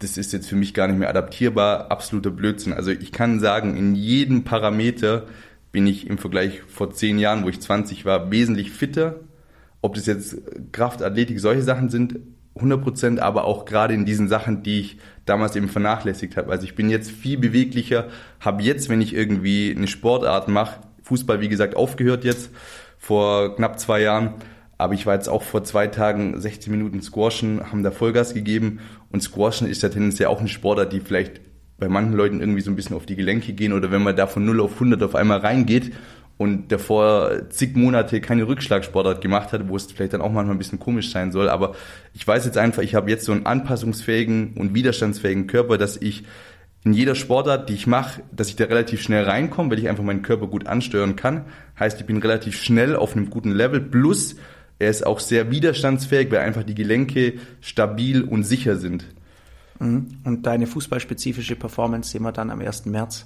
das 0.00 0.16
ist 0.16 0.32
jetzt 0.32 0.48
für 0.48 0.56
mich 0.56 0.74
gar 0.74 0.88
nicht 0.88 0.98
mehr 0.98 1.08
adaptierbar, 1.08 1.90
absoluter 1.90 2.30
Blödsinn. 2.30 2.72
Also 2.72 2.90
ich 2.90 3.12
kann 3.12 3.40
sagen, 3.40 3.76
in 3.76 3.94
jedem 3.94 4.44
Parameter 4.44 5.26
bin 5.70 5.86
ich 5.86 6.08
im 6.08 6.18
Vergleich 6.18 6.62
vor 6.66 6.92
zehn 6.92 7.18
Jahren, 7.18 7.44
wo 7.44 7.48
ich 7.48 7.60
20 7.60 8.04
war, 8.04 8.30
wesentlich 8.30 8.72
fitter, 8.72 9.16
ob 9.88 9.94
das 9.94 10.06
jetzt 10.06 10.36
Kraft, 10.72 11.02
Athletik, 11.02 11.40
solche 11.40 11.62
Sachen 11.62 11.88
sind, 11.88 12.20
100 12.56 12.82
Prozent, 12.82 13.20
aber 13.20 13.44
auch 13.44 13.64
gerade 13.64 13.94
in 13.94 14.04
diesen 14.04 14.28
Sachen, 14.28 14.62
die 14.62 14.80
ich 14.80 14.98
damals 15.24 15.56
eben 15.56 15.68
vernachlässigt 15.68 16.36
habe. 16.36 16.50
Also 16.50 16.64
ich 16.64 16.74
bin 16.74 16.90
jetzt 16.90 17.10
viel 17.10 17.38
beweglicher, 17.38 18.08
habe 18.40 18.62
jetzt, 18.62 18.88
wenn 18.88 19.00
ich 19.00 19.14
irgendwie 19.14 19.74
eine 19.74 19.86
Sportart 19.86 20.48
mache, 20.48 20.80
Fußball 21.02 21.40
wie 21.40 21.48
gesagt 21.48 21.76
aufgehört 21.76 22.24
jetzt 22.24 22.50
vor 22.98 23.56
knapp 23.56 23.78
zwei 23.78 24.02
Jahren, 24.02 24.34
aber 24.76 24.94
ich 24.94 25.06
war 25.06 25.14
jetzt 25.14 25.28
auch 25.28 25.42
vor 25.42 25.64
zwei 25.64 25.86
Tagen 25.86 26.38
16 26.38 26.70
Minuten 26.70 27.00
Squashen, 27.00 27.72
haben 27.72 27.82
da 27.82 27.90
Vollgas 27.90 28.34
gegeben 28.34 28.80
und 29.10 29.22
Squashen 29.22 29.68
ist 29.68 29.82
ja 29.82 29.88
tendenziell 29.88 30.28
auch 30.28 30.40
eine 30.40 30.48
Sportart, 30.48 30.92
die 30.92 31.00
vielleicht 31.00 31.40
bei 31.78 31.88
manchen 31.88 32.14
Leuten 32.14 32.40
irgendwie 32.40 32.60
so 32.60 32.70
ein 32.70 32.76
bisschen 32.76 32.96
auf 32.96 33.06
die 33.06 33.16
Gelenke 33.16 33.52
gehen 33.52 33.72
oder 33.72 33.90
wenn 33.90 34.02
man 34.02 34.16
da 34.16 34.26
von 34.26 34.44
0 34.44 34.60
auf 34.60 34.74
100 34.74 35.02
auf 35.02 35.14
einmal 35.14 35.38
reingeht 35.38 35.92
und 36.38 36.70
davor 36.70 37.50
zig 37.50 37.76
Monate 37.76 38.20
keine 38.20 38.46
Rückschlagsportart 38.46 39.20
gemacht 39.20 39.52
hat, 39.52 39.68
wo 39.68 39.76
es 39.76 39.90
vielleicht 39.92 40.14
dann 40.14 40.20
auch 40.20 40.30
manchmal 40.30 40.54
ein 40.54 40.58
bisschen 40.58 40.78
komisch 40.78 41.10
sein 41.10 41.32
soll. 41.32 41.48
Aber 41.48 41.74
ich 42.14 42.26
weiß 42.26 42.46
jetzt 42.46 42.56
einfach, 42.56 42.82
ich 42.82 42.94
habe 42.94 43.10
jetzt 43.10 43.24
so 43.24 43.32
einen 43.32 43.44
anpassungsfähigen 43.44 44.54
und 44.54 44.72
widerstandsfähigen 44.72 45.48
Körper, 45.48 45.78
dass 45.78 45.96
ich 45.96 46.24
in 46.84 46.92
jeder 46.92 47.16
Sportart, 47.16 47.68
die 47.68 47.74
ich 47.74 47.88
mache, 47.88 48.22
dass 48.30 48.48
ich 48.48 48.56
da 48.56 48.64
relativ 48.64 49.02
schnell 49.02 49.24
reinkomme, 49.24 49.72
weil 49.72 49.80
ich 49.80 49.88
einfach 49.88 50.04
meinen 50.04 50.22
Körper 50.22 50.46
gut 50.46 50.68
ansteuern 50.68 51.16
kann. 51.16 51.44
Heißt, 51.78 52.00
ich 52.00 52.06
bin 52.06 52.18
relativ 52.18 52.56
schnell 52.56 52.94
auf 52.94 53.16
einem 53.16 53.30
guten 53.30 53.50
Level. 53.50 53.80
Plus, 53.80 54.36
er 54.78 54.90
ist 54.90 55.04
auch 55.04 55.18
sehr 55.18 55.50
widerstandsfähig, 55.50 56.30
weil 56.30 56.38
einfach 56.38 56.62
die 56.62 56.76
Gelenke 56.76 57.34
stabil 57.60 58.22
und 58.22 58.44
sicher 58.44 58.76
sind. 58.76 59.06
Mhm. 59.80 60.18
Und 60.22 60.46
deine 60.46 60.68
fußballspezifische 60.68 61.56
Performance 61.56 62.10
sehen 62.10 62.22
wir 62.22 62.32
dann 62.32 62.50
am 62.50 62.60
1. 62.60 62.86
März 62.86 63.24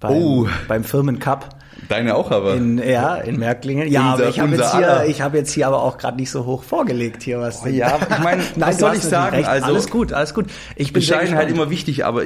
beim, 0.00 0.12
oh. 0.12 0.48
beim 0.68 0.84
Firmencup. 0.84 1.48
Deine 1.88 2.14
auch 2.14 2.30
aber. 2.30 2.54
In, 2.54 2.78
ja, 2.78 3.16
in 3.16 3.38
Märklingen. 3.38 3.88
Ja, 3.88 4.12
unser, 4.12 4.24
aber 4.24 4.30
ich 4.30 4.40
habe 4.40 4.56
jetzt, 4.56 4.76
hier, 4.76 5.04
ich 5.06 5.20
hab 5.20 5.34
jetzt 5.34 5.52
hier 5.52 5.66
aber 5.66 5.82
auch 5.82 5.98
gerade 5.98 6.16
nicht 6.16 6.30
so 6.30 6.46
hoch 6.46 6.62
vorgelegt 6.62 7.22
hier 7.22 7.40
was. 7.40 7.62
Oh, 7.64 7.68
ja, 7.68 7.98
ich 7.98 8.22
meine, 8.22 8.42
was 8.56 8.78
soll 8.78 8.94
ich 8.94 9.02
sagen? 9.02 9.44
Also, 9.44 9.66
alles 9.66 9.90
gut, 9.90 10.12
alles 10.12 10.34
gut. 10.34 10.46
Ich 10.76 10.92
bin 10.92 11.00
Bescheidenheit 11.00 11.50
immer 11.50 11.70
wichtig, 11.70 12.04
aber 12.04 12.24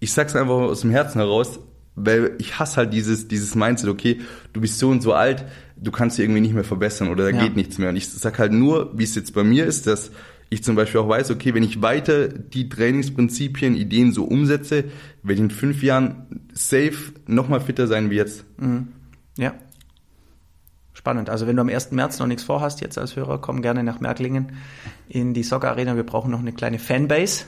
ich 0.00 0.12
sag's 0.12 0.36
einfach 0.36 0.54
aus 0.54 0.82
dem 0.82 0.90
Herzen 0.90 1.20
heraus, 1.20 1.60
weil 1.96 2.32
ich 2.38 2.58
hasse 2.58 2.76
halt 2.76 2.92
dieses, 2.92 3.28
dieses 3.28 3.54
Mindset, 3.54 3.90
okay, 3.90 4.20
du 4.52 4.60
bist 4.60 4.78
so 4.78 4.88
und 4.88 5.02
so 5.02 5.12
alt, 5.12 5.44
du 5.76 5.90
kannst 5.90 6.18
dich 6.18 6.24
irgendwie 6.24 6.40
nicht 6.40 6.54
mehr 6.54 6.64
verbessern 6.64 7.08
oder 7.08 7.24
da 7.24 7.30
ja. 7.30 7.42
geht 7.42 7.56
nichts 7.56 7.78
mehr. 7.78 7.90
Und 7.90 7.96
ich 7.96 8.08
sag 8.10 8.38
halt 8.38 8.52
nur, 8.52 8.96
wie 8.96 9.04
es 9.04 9.14
jetzt 9.14 9.34
bei 9.34 9.44
mir 9.44 9.66
ist, 9.66 9.86
dass 9.86 10.10
ich 10.54 10.64
zum 10.64 10.76
Beispiel 10.76 11.00
auch 11.00 11.08
weiß, 11.08 11.30
okay, 11.30 11.54
wenn 11.54 11.62
ich 11.62 11.82
weiter 11.82 12.28
die 12.28 12.68
Trainingsprinzipien, 12.68 13.74
Ideen 13.76 14.12
so 14.12 14.24
umsetze, 14.24 14.84
werde 15.22 15.34
ich 15.34 15.40
in 15.40 15.50
fünf 15.50 15.82
Jahren 15.82 16.46
safe 16.52 17.12
nochmal 17.26 17.60
fitter 17.60 17.86
sein 17.86 18.10
wie 18.10 18.16
jetzt. 18.16 18.44
Mhm. 18.58 18.88
Ja. 19.36 19.54
Spannend. 20.92 21.28
Also 21.28 21.46
wenn 21.46 21.56
du 21.56 21.62
am 21.62 21.68
1. 21.68 21.90
März 21.92 22.18
noch 22.18 22.26
nichts 22.26 22.44
vorhast, 22.44 22.80
jetzt 22.80 22.98
als 22.98 23.16
Hörer, 23.16 23.40
komm 23.40 23.62
gerne 23.62 23.82
nach 23.82 24.00
Merklingen 24.00 24.52
in 25.08 25.34
die 25.34 25.42
Soccer 25.42 25.70
Arena. 25.70 25.96
Wir 25.96 26.04
brauchen 26.04 26.30
noch 26.30 26.38
eine 26.38 26.52
kleine 26.52 26.78
Fanbase 26.78 27.44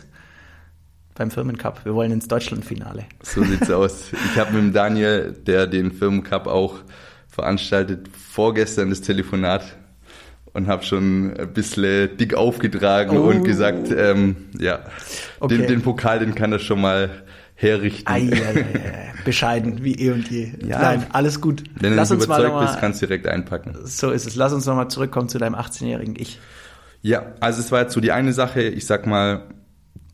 beim 1.15 1.31
Firmencup. 1.31 1.85
Wir 1.85 1.95
wollen 1.95 2.13
ins 2.13 2.29
Deutschlandfinale. 2.29 3.07
So 3.23 3.43
sieht's 3.45 3.71
aus. 3.71 4.13
Ich 4.13 4.39
habe 4.39 4.61
mit 4.61 4.75
Daniel, 4.75 5.33
der 5.33 5.67
den 5.67 5.93
Firmencup 5.93 6.47
auch 6.47 6.81
veranstaltet, 7.29 8.09
vorgestern 8.09 8.91
das 8.91 9.01
Telefonat 9.01 9.77
und 10.57 10.69
habe 10.69 10.83
schon 10.85 11.37
ein 11.37 11.53
bisschen 11.53 12.17
dick 12.17 12.35
aufgetragen 12.35 13.19
oh. 13.19 13.29
und 13.29 13.45
gesagt, 13.45 13.91
ähm, 13.95 14.37
ja, 14.59 14.81
okay. 15.39 15.59
den, 15.59 15.67
den, 15.67 15.83
Pokal, 15.83 16.19
den 16.19 16.35
kann 16.35 16.51
er 16.51 16.59
schon 16.59 16.81
mal 16.81 17.11
herrichten. 17.55 18.11
Ei, 18.11 18.31
ei, 18.33 18.65
ei, 18.65 19.13
Bescheiden, 19.27 19.85
wie 19.85 19.95
eh 19.95 20.13
und 20.13 20.31
je. 20.31 20.53
Ja, 20.67 20.81
Nein, 20.81 21.07
alles 21.13 21.43
gut. 21.43 21.63
Wenn 21.79 21.91
du 21.91 21.97
Lass 21.97 22.11
uns 22.11 22.25
überzeugt 22.25 22.55
mal, 22.55 22.65
bist, 22.65 22.81
kannst 22.81 23.03
du 23.03 23.07
direkt 23.07 23.27
einpacken. 23.27 23.77
So 23.85 24.11
ist 24.11 24.27
es. 24.27 24.35
Lass 24.35 24.55
uns 24.55 24.65
nochmal 24.65 24.89
zurückkommen 24.89 25.29
zu 25.29 25.39
deinem 25.39 25.55
18-jährigen 25.55 26.17
Ich. 26.19 26.41
Ja, 27.03 27.35
also 27.41 27.61
es 27.61 27.71
war 27.71 27.83
jetzt 27.83 27.93
so 27.93 28.01
die 28.01 28.13
eine 28.13 28.33
Sache, 28.33 28.63
ich 28.63 28.87
sag 28.87 29.07
mal, 29.07 29.43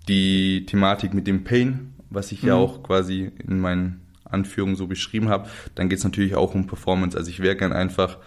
die 0.08 0.66
Thematik 0.66 1.14
mit 1.14 1.28
dem 1.28 1.44
Pain, 1.44 1.94
was 2.10 2.32
ich 2.32 2.42
mhm. 2.42 2.48
ja 2.48 2.54
auch 2.56 2.82
quasi 2.82 3.30
in 3.46 3.60
meinen 3.60 4.00
Anführung 4.24 4.74
so 4.74 4.88
beschrieben 4.88 5.28
habe, 5.28 5.48
dann 5.76 5.88
geht 5.88 5.98
es 5.98 6.04
natürlich 6.04 6.34
auch 6.34 6.54
um 6.54 6.66
Performance. 6.66 7.16
Also 7.16 7.30
ich 7.30 7.38
wäre 7.38 7.54
gern 7.54 7.72
einfach 7.72 8.18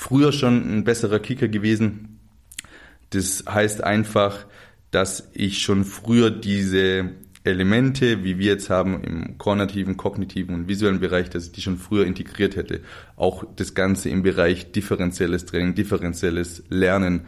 früher 0.00 0.32
schon 0.32 0.78
ein 0.78 0.84
besserer 0.84 1.18
Kicker 1.18 1.46
gewesen. 1.46 2.20
Das 3.10 3.44
heißt 3.46 3.84
einfach, 3.84 4.46
dass 4.90 5.28
ich 5.34 5.60
schon 5.60 5.84
früher 5.84 6.30
diese 6.30 7.10
Elemente, 7.44 8.24
wie 8.24 8.38
wir 8.38 8.52
jetzt 8.52 8.70
haben 8.70 9.04
im 9.04 9.36
koordinativen, 9.36 9.98
kognitiven 9.98 10.54
und 10.54 10.68
visuellen 10.68 11.00
Bereich, 11.00 11.28
dass 11.28 11.44
ich 11.44 11.52
die 11.52 11.60
schon 11.60 11.76
früher 11.76 12.06
integriert 12.06 12.56
hätte. 12.56 12.80
Auch 13.16 13.44
das 13.56 13.74
Ganze 13.74 14.08
im 14.08 14.22
Bereich 14.22 14.72
differenzielles 14.72 15.44
Training, 15.44 15.74
differenzielles 15.74 16.62
Lernen, 16.70 17.26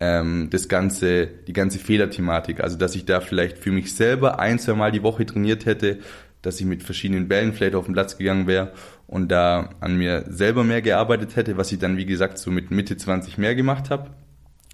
ähm, 0.00 0.48
das 0.50 0.68
ganze, 0.68 1.26
die 1.26 1.52
ganze 1.52 1.78
Fehlerthematik. 1.78 2.60
Also 2.60 2.76
dass 2.76 2.94
ich 2.94 3.04
da 3.04 3.20
vielleicht 3.20 3.58
für 3.58 3.70
mich 3.70 3.94
selber 3.94 4.38
ein, 4.38 4.58
zwei 4.58 4.74
Mal 4.74 4.92
die 4.92 5.02
Woche 5.02 5.24
trainiert 5.26 5.66
hätte, 5.66 5.98
dass 6.42 6.60
ich 6.60 6.66
mit 6.66 6.82
verschiedenen 6.82 7.28
Bällen 7.28 7.52
vielleicht 7.52 7.74
auf 7.74 7.86
den 7.86 7.94
Platz 7.94 8.18
gegangen 8.18 8.46
wäre 8.46 8.72
und 9.06 9.30
da 9.30 9.70
an 9.80 9.96
mir 9.96 10.24
selber 10.28 10.64
mehr 10.64 10.82
gearbeitet 10.82 11.36
hätte, 11.36 11.56
was 11.56 11.72
ich 11.72 11.78
dann, 11.78 11.96
wie 11.96 12.06
gesagt, 12.06 12.38
so 12.38 12.50
mit 12.50 12.70
Mitte 12.70 12.96
20 12.96 13.38
mehr 13.38 13.54
gemacht 13.54 13.90
habe. 13.90 14.10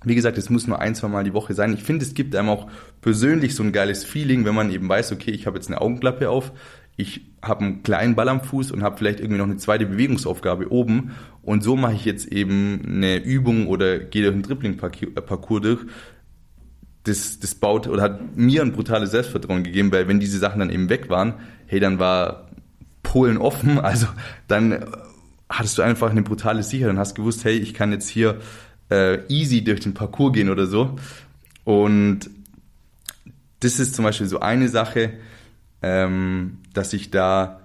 Wie 0.04 0.16
gesagt, 0.16 0.36
es 0.36 0.50
muss 0.50 0.66
nur 0.66 0.80
ein, 0.80 0.94
zwei 0.94 1.08
Mal 1.08 1.22
die 1.22 1.32
Woche 1.32 1.54
sein. 1.54 1.72
Ich 1.74 1.84
finde, 1.84 2.04
es 2.04 2.14
gibt 2.14 2.34
einem 2.34 2.48
auch 2.48 2.68
persönlich 3.00 3.54
so 3.54 3.62
ein 3.62 3.72
geiles 3.72 4.04
Feeling, 4.04 4.44
wenn 4.44 4.54
man 4.54 4.70
eben 4.70 4.88
weiß, 4.88 5.12
okay, 5.12 5.30
ich 5.30 5.46
habe 5.46 5.56
jetzt 5.56 5.68
eine 5.68 5.80
Augenklappe 5.80 6.28
auf, 6.28 6.52
ich 6.96 7.22
habe 7.42 7.64
einen 7.64 7.82
kleinen 7.82 8.14
Ball 8.14 8.28
am 8.28 8.42
Fuß 8.42 8.70
und 8.70 8.82
habe 8.82 8.96
vielleicht 8.96 9.20
irgendwie 9.20 9.38
noch 9.38 9.46
eine 9.46 9.56
zweite 9.56 9.86
Bewegungsaufgabe 9.86 10.70
oben 10.70 11.12
und 11.42 11.62
so 11.62 11.76
mache 11.76 11.94
ich 11.94 12.04
jetzt 12.04 12.26
eben 12.26 12.82
eine 12.86 13.16
Übung 13.16 13.66
oder 13.66 13.98
gehe 13.98 14.22
durch 14.22 14.34
einen 14.34 14.42
Dribbling-Parcours 14.42 15.62
durch. 15.62 15.80
Das, 17.04 17.40
das 17.40 17.56
baut 17.56 17.88
oder 17.88 18.02
hat 18.02 18.36
mir 18.36 18.62
ein 18.62 18.72
brutales 18.72 19.10
Selbstvertrauen 19.10 19.64
gegeben, 19.64 19.90
weil 19.90 20.06
wenn 20.06 20.20
diese 20.20 20.38
Sachen 20.38 20.60
dann 20.60 20.70
eben 20.70 20.88
weg 20.88 21.10
waren, 21.10 21.34
hey, 21.66 21.80
dann 21.80 21.98
war 21.98 22.48
Polen 23.02 23.38
offen, 23.38 23.78
also 23.80 24.06
dann 24.46 24.84
hattest 25.48 25.78
du 25.78 25.82
einfach 25.82 26.10
eine 26.10 26.22
brutale 26.22 26.62
Sicherheit 26.62 26.92
und 26.92 26.98
hast 26.98 27.14
gewusst, 27.14 27.44
hey, 27.44 27.56
ich 27.56 27.74
kann 27.74 27.90
jetzt 27.90 28.08
hier 28.08 28.38
äh, 28.90 29.26
easy 29.28 29.64
durch 29.64 29.80
den 29.80 29.94
Parcours 29.94 30.32
gehen 30.32 30.48
oder 30.48 30.66
so. 30.66 30.96
Und 31.64 32.30
das 33.60 33.78
ist 33.80 33.94
zum 33.94 34.04
Beispiel 34.04 34.26
so 34.26 34.40
eine 34.40 34.68
Sache, 34.68 35.14
ähm, 35.82 36.58
dass 36.72 36.92
ich 36.92 37.10
da 37.10 37.60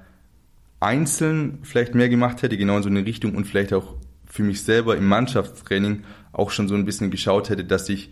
einzeln 0.79 1.59
vielleicht 1.63 1.95
mehr 1.95 2.09
gemacht 2.09 2.41
hätte, 2.41 2.57
genau 2.57 2.77
in 2.77 2.83
so 2.83 2.89
eine 2.89 3.05
Richtung 3.05 3.36
und 3.36 3.45
vielleicht 3.45 3.74
auch 3.74 3.95
für 4.25 4.43
mich 4.43 4.63
selber 4.63 4.97
im 4.97 5.07
Mannschaftstraining 5.07 6.03
auch 6.31 6.51
schon 6.51 6.67
so 6.67 6.75
ein 6.75 6.86
bisschen 6.86 7.09
geschaut 7.09 7.50
hätte, 7.50 7.63
dass 7.63 7.89
ich 7.89 8.12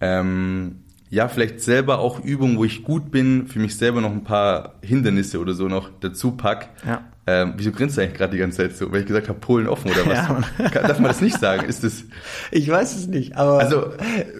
ähm, 0.00 0.80
ja 1.10 1.28
vielleicht 1.28 1.60
selber 1.60 2.00
auch 2.00 2.20
Übungen, 2.24 2.56
wo 2.56 2.64
ich 2.64 2.82
gut 2.82 3.10
bin, 3.10 3.46
für 3.46 3.60
mich 3.60 3.76
selber 3.76 4.00
noch 4.00 4.10
ein 4.10 4.24
paar 4.24 4.74
Hindernisse 4.82 5.38
oder 5.38 5.54
so 5.54 5.68
noch 5.68 5.90
dazu 6.00 6.32
pack, 6.32 6.70
ja. 6.84 7.04
Ähm, 7.24 7.54
wieso 7.56 7.70
grinst 7.70 7.96
du 7.96 8.00
eigentlich 8.00 8.18
gerade 8.18 8.32
die 8.32 8.38
ganze 8.38 8.56
Zeit 8.58 8.76
so? 8.76 8.90
Weil 8.90 9.00
ich 9.00 9.06
gesagt 9.06 9.28
habe, 9.28 9.38
Polen 9.38 9.68
offen 9.68 9.92
oder 9.92 10.06
was? 10.06 10.44
Ja, 10.74 10.82
Darf 10.82 10.98
man 10.98 11.08
das 11.08 11.20
nicht 11.20 11.38
sagen? 11.38 11.68
Ist 11.68 11.84
das? 11.84 12.04
Ich 12.50 12.68
weiß 12.68 12.96
es 12.96 13.06
nicht, 13.06 13.36
aber. 13.36 13.60
Also, 13.60 13.92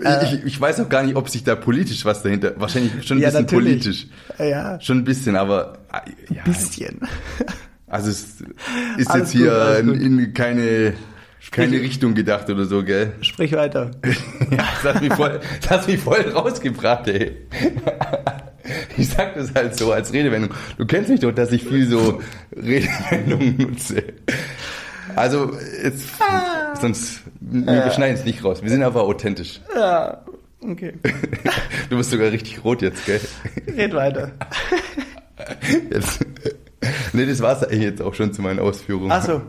äh, 0.05 0.25
ich, 0.25 0.45
ich 0.45 0.61
weiß 0.61 0.81
auch 0.81 0.89
gar 0.89 1.05
nicht, 1.05 1.15
ob 1.15 1.29
sich 1.29 1.45
da 1.45 1.55
politisch 1.55 2.05
was 2.05 2.23
dahinter, 2.23 2.55
wahrscheinlich 2.57 3.07
schon 3.07 3.19
ein 3.19 3.21
ja, 3.21 3.29
bisschen 3.29 3.45
natürlich. 3.45 3.83
politisch. 3.83 4.07
Ja. 4.39 4.81
Schon 4.81 4.99
ein 4.99 5.05
bisschen, 5.05 5.37
aber. 5.37 5.79
Ja, 6.29 6.43
ein 6.45 6.53
bisschen. 6.53 7.01
Also, 7.87 8.11
es 8.11 8.41
ist 8.97 9.11
alles 9.11 9.33
jetzt 9.33 9.33
hier 9.33 9.83
gut, 9.85 9.97
in, 9.97 10.19
in 10.19 10.35
keine, 10.35 10.95
keine 11.53 11.81
Richtung 11.81 12.15
gedacht 12.15 12.51
oder 12.51 12.65
so, 12.65 12.83
gell? 12.83 13.13
Sprich 13.21 13.53
weiter. 13.53 13.93
ja, 14.51 14.65
das 14.83 14.95
hat 14.95 15.03
mich 15.03 15.13
voll, 15.13 15.41
das 15.61 15.71
hat 15.71 15.87
mich 15.87 16.01
voll 16.01 16.21
rausgebracht, 16.21 17.07
ey. 17.07 17.37
Ich 18.97 19.09
sag 19.09 19.35
das 19.35 19.55
halt 19.55 19.77
so 19.77 19.93
als 19.93 20.13
Redewendung. 20.13 20.53
Du 20.77 20.87
kennst 20.87 21.11
mich 21.11 21.21
doch, 21.21 21.33
dass 21.33 21.53
ich 21.53 21.65
viel 21.65 21.87
so 21.87 22.21
Redewendungen 22.55 23.57
nutze. 23.57 24.03
Also, 25.15 25.53
jetzt, 25.83 26.09
ah. 26.21 26.75
sonst, 26.77 27.23
wir 27.41 27.75
ja. 27.75 27.91
schneiden 27.91 28.17
es 28.17 28.25
nicht 28.25 28.45
raus. 28.45 28.63
Wir 28.63 28.71
sind 28.71 28.83
aber 28.83 29.03
authentisch. 29.03 29.61
Ja, 29.75 30.23
okay. 30.61 30.95
Du 31.91 31.99
bist 31.99 32.11
sogar 32.11 32.31
richtig 32.31 32.65
rot 32.65 32.81
jetzt, 32.81 33.05
gell? 33.05 33.21
Red 33.77 33.95
weiter. 33.95 34.33
Jetzt. 35.91 36.25
Nee, 37.13 37.27
das 37.27 37.43
war's 37.43 37.63
eigentlich 37.63 37.83
jetzt 37.83 38.01
auch 38.01 38.15
schon 38.15 38.33
zu 38.33 38.41
meinen 38.41 38.59
Ausführungen. 38.59 39.13
Ach 39.13 39.23
so. 39.23 39.43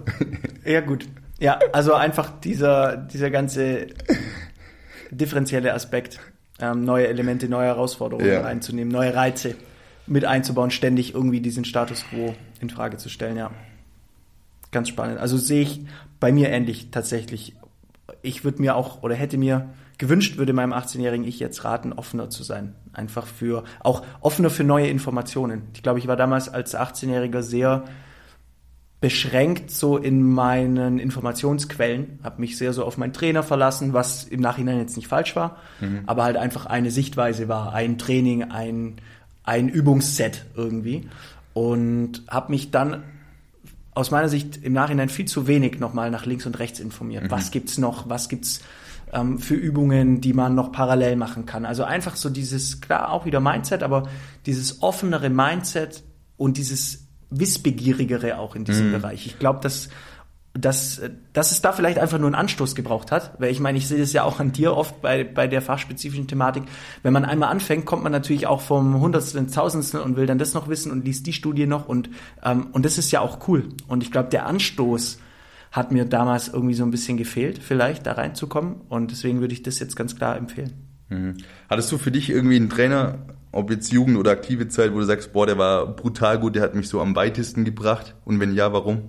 Ja, 0.66 0.82
gut. 0.82 1.08
Ja, 1.40 1.60
also 1.72 1.94
einfach 1.94 2.32
dieser, 2.42 2.98
dieser 2.98 3.30
ganze 3.30 3.88
differenzielle 5.12 5.74
Aspekt 5.74 6.20
ähm, 6.60 6.84
neue 6.84 7.08
Elemente, 7.08 7.50
neue 7.50 7.68
Herausforderungen 7.68 8.28
ja. 8.28 8.42
reinzunehmen, 8.42 8.92
neue 8.92 9.14
Reize 9.14 9.56
mit 10.06 10.26
einzubauen, 10.26 10.72
ständig 10.72 11.14
irgendwie 11.14 11.42
diesen 11.42 11.66
Status 11.66 12.06
quo 12.10 12.36
in 12.60 12.70
Frage 12.70 12.98
zu 12.98 13.10
stellen, 13.10 13.38
ja. 13.38 13.52
Ganz 14.72 14.90
spannend. 14.90 15.20
Also 15.20 15.38
sehe 15.38 15.62
ich 15.62 15.82
bei 16.20 16.32
mir 16.32 16.50
ähnlich 16.50 16.90
tatsächlich. 16.90 17.56
Ich 18.22 18.44
würde 18.44 18.62
mir 18.62 18.76
auch 18.76 19.04
oder 19.04 19.16
hätte 19.16 19.38
mir 19.38 19.70
gewünscht, 19.98 20.38
würde 20.38 20.54
meinem 20.54 20.74
18-jährigen 20.74 21.26
Ich 21.26 21.40
jetzt 21.40 21.64
raten, 21.64 21.94
offener 21.94 22.30
zu 22.30 22.44
sein. 22.44 22.76
Einfach 22.92 23.28
für, 23.28 23.64
auch 23.82 24.04
offener 24.22 24.50
für 24.50 24.64
neue 24.64 24.88
Informationen. 24.88 25.64
Ich 25.74 25.84
glaube, 25.84 26.00
ich 26.00 26.08
war 26.08 26.16
damals 26.16 26.50
als 26.50 26.76
18-Jähriger 26.76 27.42
sehr 27.42 27.84
beschränkt 29.04 29.70
so 29.70 29.98
in 29.98 30.22
meinen 30.32 30.98
Informationsquellen, 30.98 32.20
habe 32.24 32.40
mich 32.40 32.58
sehr 32.58 32.72
so 32.72 32.86
auf 32.86 32.98
meinen 32.98 33.12
Trainer 33.12 33.44
verlassen, 33.44 33.92
was 33.92 34.24
im 34.24 34.40
Nachhinein 34.40 34.78
jetzt 34.78 34.96
nicht 34.96 35.10
falsch 35.10 35.36
war, 35.36 35.58
mhm. 35.82 36.04
aber 36.06 36.24
halt 36.24 36.38
einfach 36.38 36.68
eine 36.68 36.90
Sichtweise 36.90 37.50
war, 37.50 37.74
ein 37.74 37.98
Training, 37.98 38.44
ein, 38.44 38.96
ein 39.44 39.68
Übungsset 39.68 40.46
irgendwie 40.56 41.10
und 41.54 42.24
habe 42.30 42.54
mich 42.54 42.72
dann 42.72 43.04
aus 43.94 44.10
meiner 44.10 44.30
Sicht 44.30 44.64
im 44.64 44.72
Nachhinein 44.72 45.10
viel 45.10 45.26
zu 45.26 45.48
wenig 45.48 45.82
nochmal 45.82 46.10
nach 46.10 46.26
links 46.26 46.46
und 46.46 46.58
rechts 46.58 46.80
informiert. 46.80 47.26
Mhm. 47.26 47.32
Was 47.32 47.52
gibt's 47.52 47.78
noch? 47.78 48.08
Was 48.08 48.30
gibt's 48.30 48.62
ähm, 49.12 49.38
für 49.38 49.56
Übungen, 49.56 50.22
die 50.22 50.32
man 50.32 50.56
noch 50.56 50.72
parallel 50.72 51.18
machen 51.18 51.46
kann? 51.46 51.66
Also 51.66 51.84
einfach 51.84 52.16
so 52.16 52.30
dieses, 52.30 52.80
klar, 52.80 53.12
auch 53.12 53.26
wieder 53.26 53.42
Mindset, 53.42 53.84
aber 53.84 54.08
dieses 54.46 54.82
offenere 54.82 55.30
Mindset 55.30 56.04
und 56.38 56.56
dieses 56.56 57.03
Wissbegierigere 57.40 58.38
auch 58.38 58.56
in 58.56 58.66
diesem 58.66 58.88
mhm. 58.88 58.94
Bereich. 58.94 59.26
Ich 59.26 59.40
glaube, 59.40 59.60
dass, 59.62 59.90
dass, 60.54 61.02
dass 61.34 61.52
es 61.52 61.62
da 61.62 61.72
vielleicht 61.72 61.98
einfach 61.98 62.20
nur 62.20 62.28
einen 62.28 62.36
Anstoß 62.36 62.76
gebraucht 62.76 63.12
hat, 63.12 63.34
weil 63.40 63.52
ich 63.52 63.60
meine, 63.60 63.78
ich 63.78 63.88
sehe 63.88 64.00
das 64.00 64.14
ja 64.14 64.24
auch 64.24 64.40
an 64.40 64.52
dir 64.52 64.76
oft 64.76 65.02
bei, 65.02 65.24
bei 65.24 65.48
der 65.48 65.62
fachspezifischen 65.62 66.28
Thematik. 66.28 66.64
Wenn 67.02 67.14
man 67.14 67.26
einmal 67.26 67.50
anfängt, 67.50 67.86
kommt 67.86 68.04
man 68.04 68.12
natürlich 68.12 68.48
auch 68.48 68.62
vom 68.62 69.00
Hundertstel 69.00 69.40
ins 69.40 69.54
Tausendstel 69.54 70.02
und 70.02 70.16
will 70.16 70.26
dann 70.26 70.38
das 70.38 70.54
noch 70.54 70.68
wissen 70.68 70.92
und 70.92 71.06
liest 71.06 71.26
die 71.26 71.34
Studie 71.34 71.66
noch 71.66 71.88
und, 71.88 72.10
ähm, 72.44 72.68
und 72.72 72.86
das 72.86 72.98
ist 72.98 73.12
ja 73.12 73.22
auch 73.22 73.48
cool. 73.48 73.70
Und 73.88 74.04
ich 74.04 74.12
glaube, 74.12 74.30
der 74.30 74.46
Anstoß 74.46 75.20
hat 75.72 75.92
mir 75.92 76.06
damals 76.06 76.50
irgendwie 76.50 76.76
so 76.76 76.84
ein 76.84 76.92
bisschen 76.92 77.18
gefehlt, 77.18 77.58
vielleicht 77.58 78.06
da 78.06 78.14
reinzukommen 78.14 78.82
und 78.90 79.10
deswegen 79.10 79.42
würde 79.42 79.54
ich 79.54 79.64
das 79.64 79.80
jetzt 79.80 79.96
ganz 79.96 80.16
klar 80.16 80.38
empfehlen. 80.38 80.74
Mhm. 81.10 81.38
Hattest 81.68 81.92
du 81.92 81.98
für 81.98 82.12
dich 82.12 82.30
irgendwie 82.30 82.58
einen 82.58 82.70
Trainer, 82.70 83.26
ob 83.54 83.70
jetzt 83.70 83.92
Jugend 83.92 84.18
oder 84.18 84.32
aktive 84.32 84.68
Zeit, 84.68 84.94
wo 84.94 85.00
du 85.00 85.06
sagst, 85.06 85.32
boah, 85.32 85.46
der 85.46 85.58
war 85.58 85.86
brutal 85.88 86.40
gut, 86.40 86.56
der 86.56 86.64
hat 86.64 86.76
mich 86.76 86.90
so 86.90 87.00
am 87.00 87.16
weitesten 87.16 87.64
gebracht? 87.64 88.16
Und 88.26 88.40
wenn 88.40 88.54
ja, 88.54 88.74
warum? 88.74 89.04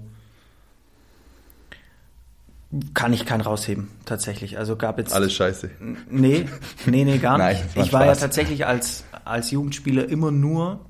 Kann 2.92 3.12
ich 3.12 3.24
keinen 3.24 3.40
rausheben, 3.40 3.88
tatsächlich. 4.04 4.58
Also 4.58 4.76
gab 4.76 4.98
jetzt. 4.98 5.14
Alles 5.14 5.32
scheiße. 5.32 5.70
Nee, 6.10 6.46
nee, 6.86 7.04
nee, 7.04 7.18
gar 7.18 7.38
nicht. 7.48 7.64
Nein, 7.74 7.84
ich 7.84 7.92
war 7.92 8.02
Spaß. 8.02 8.20
ja 8.20 8.26
tatsächlich 8.26 8.66
als, 8.66 9.04
als 9.24 9.50
Jugendspieler 9.50 10.08
immer 10.08 10.30
nur, 10.30 10.84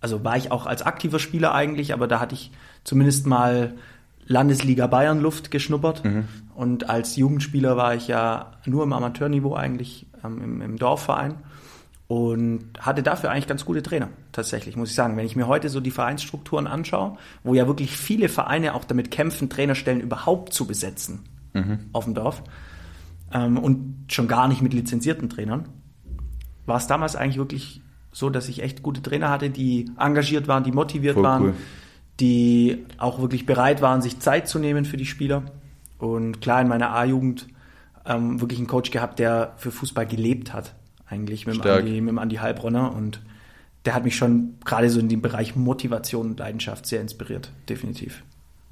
also 0.00 0.22
war 0.22 0.36
ich 0.36 0.52
auch 0.52 0.66
als 0.66 0.82
aktiver 0.82 1.18
Spieler 1.18 1.52
eigentlich, 1.52 1.92
aber 1.92 2.06
da 2.06 2.20
hatte 2.20 2.34
ich 2.34 2.52
zumindest 2.84 3.26
mal 3.26 3.74
Landesliga 4.26 4.86
Bayern 4.86 5.20
Luft 5.20 5.50
geschnuppert. 5.50 6.04
Mhm. 6.04 6.28
Und 6.54 6.88
als 6.88 7.16
Jugendspieler 7.16 7.76
war 7.76 7.94
ich 7.96 8.06
ja 8.06 8.52
nur 8.66 8.84
im 8.84 8.92
Amateurniveau 8.92 9.54
eigentlich 9.54 10.06
ähm, 10.22 10.40
im, 10.42 10.62
im 10.62 10.76
Dorfverein 10.76 11.36
und 12.10 12.64
hatte 12.80 13.04
dafür 13.04 13.30
eigentlich 13.30 13.46
ganz 13.46 13.64
gute 13.64 13.84
Trainer, 13.84 14.08
tatsächlich, 14.32 14.74
muss 14.74 14.90
ich 14.90 14.96
sagen. 14.96 15.16
Wenn 15.16 15.26
ich 15.26 15.36
mir 15.36 15.46
heute 15.46 15.68
so 15.68 15.78
die 15.78 15.92
Vereinsstrukturen 15.92 16.66
anschaue, 16.66 17.16
wo 17.44 17.54
ja 17.54 17.68
wirklich 17.68 17.96
viele 17.96 18.28
Vereine 18.28 18.74
auch 18.74 18.82
damit 18.82 19.12
kämpfen, 19.12 19.48
Trainerstellen 19.48 20.00
überhaupt 20.00 20.52
zu 20.52 20.66
besetzen 20.66 21.20
mhm. 21.52 21.78
auf 21.92 22.06
dem 22.06 22.14
Dorf 22.14 22.42
ähm, 23.32 23.58
und 23.58 24.06
schon 24.08 24.26
gar 24.26 24.48
nicht 24.48 24.60
mit 24.60 24.74
lizenzierten 24.74 25.28
Trainern, 25.28 25.68
war 26.66 26.78
es 26.78 26.88
damals 26.88 27.14
eigentlich 27.14 27.38
wirklich 27.38 27.80
so, 28.10 28.28
dass 28.28 28.48
ich 28.48 28.60
echt 28.60 28.82
gute 28.82 29.02
Trainer 29.02 29.30
hatte, 29.30 29.48
die 29.48 29.88
engagiert 29.96 30.48
waren, 30.48 30.64
die 30.64 30.72
motiviert 30.72 31.14
Voll 31.14 31.22
waren, 31.22 31.42
cool. 31.44 31.54
die 32.18 32.86
auch 32.98 33.20
wirklich 33.20 33.46
bereit 33.46 33.82
waren, 33.82 34.02
sich 34.02 34.18
Zeit 34.18 34.48
zu 34.48 34.58
nehmen 34.58 34.84
für 34.84 34.96
die 34.96 35.06
Spieler. 35.06 35.44
Und 35.98 36.40
klar, 36.40 36.60
in 36.60 36.66
meiner 36.66 36.90
A-Jugend 36.90 37.46
ähm, 38.04 38.40
wirklich 38.40 38.58
einen 38.58 38.66
Coach 38.66 38.90
gehabt, 38.90 39.20
der 39.20 39.52
für 39.58 39.70
Fußball 39.70 40.08
gelebt 40.08 40.52
hat 40.52 40.74
eigentlich 41.10 41.46
mit 41.46 41.56
dem, 41.56 41.70
Andi, 41.70 42.00
mit 42.00 42.08
dem 42.10 42.18
Andi 42.18 42.36
Heilbronner 42.36 42.94
und 42.94 43.20
der 43.84 43.94
hat 43.94 44.04
mich 44.04 44.16
schon 44.16 44.54
gerade 44.64 44.88
so 44.90 45.00
in 45.00 45.08
dem 45.08 45.22
Bereich 45.22 45.56
Motivation 45.56 46.30
und 46.30 46.38
Leidenschaft 46.38 46.86
sehr 46.86 47.00
inspiriert, 47.00 47.50
definitiv. 47.68 48.22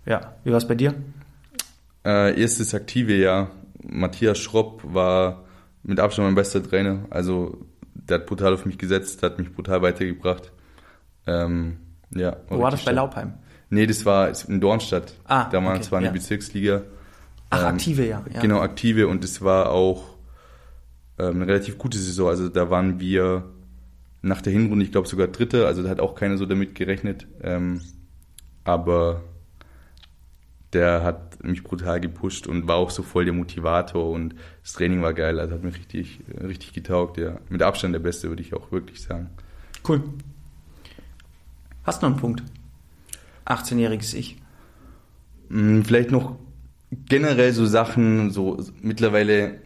Ja, 0.07 0.35
wie 0.45 0.51
war 0.51 0.59
es 0.59 0.69
bei 0.69 0.75
dir? 0.75 0.95
Äh, 2.05 2.41
erstes 2.41 2.75
aktive 2.75 3.15
Jahr. 3.15 3.51
Matthias 3.83 4.39
Schropp 4.39 4.83
war 4.85 5.45
mit 5.83 5.99
Abstand 6.01 6.29
mein 6.29 6.35
bester 6.35 6.63
Trainer. 6.63 7.07
Also 7.11 7.59
der 7.95 8.19
hat 8.19 8.27
brutal 8.27 8.55
auf 8.55 8.65
mich 8.67 8.79
gesetzt, 8.79 9.23
hat 9.23 9.39
mich 9.39 9.53
brutal 9.53 9.83
weitergebracht. 9.83 10.53
Ähm, 11.27 11.79
Ja. 12.15 12.37
Wo 12.49 12.61
war 12.61 12.71
das 12.71 12.85
bei 12.85 12.93
Laubheim? 12.93 13.35
Nee, 13.71 13.87
das 13.87 14.07
war 14.07 14.31
in 14.49 14.61
Dornstadt. 14.61 15.13
Ah, 15.25 15.49
da 15.51 15.63
war 15.63 15.75
okay, 15.75 15.83
zwar 15.83 15.99
eine 15.99 16.07
ja. 16.07 16.13
Bezirksliga. 16.13 16.83
Ach, 17.51 17.61
Ähm, 17.61 17.67
aktive, 17.67 18.07
ja. 18.07 18.25
ja. 18.33 18.41
Genau, 18.41 18.61
aktive 18.61 19.09
und 19.09 19.25
es 19.25 19.43
war 19.43 19.71
auch 19.71 20.18
ähm, 21.19 21.37
eine 21.37 21.47
relativ 21.47 21.79
gute 21.79 21.99
Saison. 21.99 22.29
Also 22.29 22.49
da 22.49 22.71
waren 22.71 23.01
wir 23.01 23.45
nach 24.23 24.43
der 24.43 24.53
Hinrunde, 24.53 24.85
ich 24.85 24.93
glaube 24.93 25.09
sogar 25.09 25.29
Dritte, 25.29 25.67
also 25.67 25.83
da 25.83 25.89
hat 25.89 26.01
auch 26.01 26.15
keiner 26.15 26.37
so 26.39 26.47
damit 26.47 26.75
gerechnet. 26.75 27.27
Ähm, 27.43 27.81
aber 28.65 29.23
der 30.73 31.03
hat 31.03 31.43
mich 31.43 31.63
brutal 31.63 32.01
gepusht 32.01 32.47
und 32.47 32.69
war 32.69 32.77
auch 32.77 32.91
so 32.91 33.03
voll 33.03 33.25
der 33.25 33.33
Motivator 33.33 34.11
und 34.11 34.35
das 34.63 34.75
Training 34.75 35.03
war 35.03 35.15
geil, 35.15 35.41
also 35.41 35.55
hat 35.55 35.63
mir 35.63 35.75
richtig, 35.75 36.21
richtig 36.43 36.73
getaugt, 36.75 37.17
ja. 37.17 37.39
Mit 37.49 37.63
Abstand 37.63 37.95
der 37.95 38.01
Beste, 38.01 38.29
würde 38.29 38.43
ich 38.43 38.55
auch 38.55 38.71
wirklich 38.71 39.01
sagen. 39.03 39.31
Cool. 39.87 40.03
Hast 41.85 42.03
du 42.03 42.07
noch 42.07 42.13
einen 42.13 42.21
Punkt? 42.21 42.43
18-jähriges 43.47 44.15
Ich. 44.15 44.37
Mm, 45.49 45.81
Vielleicht 45.83 46.11
noch 46.11 46.37
generell 46.91 47.53
so 47.53 47.65
Sachen, 47.65 48.31
so 48.31 48.63
mittlerweile, 48.83 49.61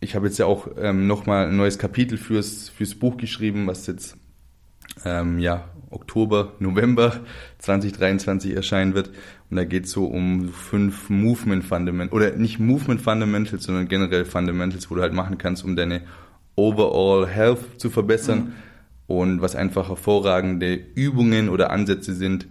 ich 0.00 0.14
habe 0.14 0.26
jetzt 0.26 0.38
ja 0.38 0.46
auch 0.46 0.68
ähm, 0.80 1.06
nochmal 1.06 1.48
ein 1.48 1.56
neues 1.56 1.78
Kapitel 1.78 2.18
fürs, 2.18 2.68
fürs 2.68 2.94
Buch 2.94 3.16
geschrieben, 3.16 3.66
was 3.66 3.86
jetzt 3.86 4.16
ähm, 5.04 5.38
ja, 5.38 5.64
Oktober, 5.90 6.52
November 6.58 7.20
2023 7.58 8.54
erscheinen 8.54 8.94
wird. 8.94 9.10
Und 9.50 9.56
da 9.56 9.64
geht 9.64 9.86
es 9.86 9.92
so 9.92 10.06
um 10.06 10.50
fünf 10.50 11.10
Movement 11.10 11.64
Fundamentals, 11.64 12.12
oder 12.12 12.36
nicht 12.36 12.58
Movement 12.58 13.00
Fundamentals, 13.00 13.64
sondern 13.64 13.88
generell 13.88 14.24
Fundamentals, 14.24 14.90
wo 14.90 14.94
du 14.94 15.02
halt 15.02 15.14
machen 15.14 15.38
kannst, 15.38 15.64
um 15.64 15.74
deine 15.74 16.02
Overall 16.54 17.26
Health 17.26 17.80
zu 17.80 17.90
verbessern. 17.90 18.54
Und 19.06 19.40
was 19.40 19.56
einfach 19.56 19.88
hervorragende 19.88 20.74
Übungen 20.74 21.48
oder 21.48 21.70
Ansätze 21.70 22.14
sind, 22.14 22.46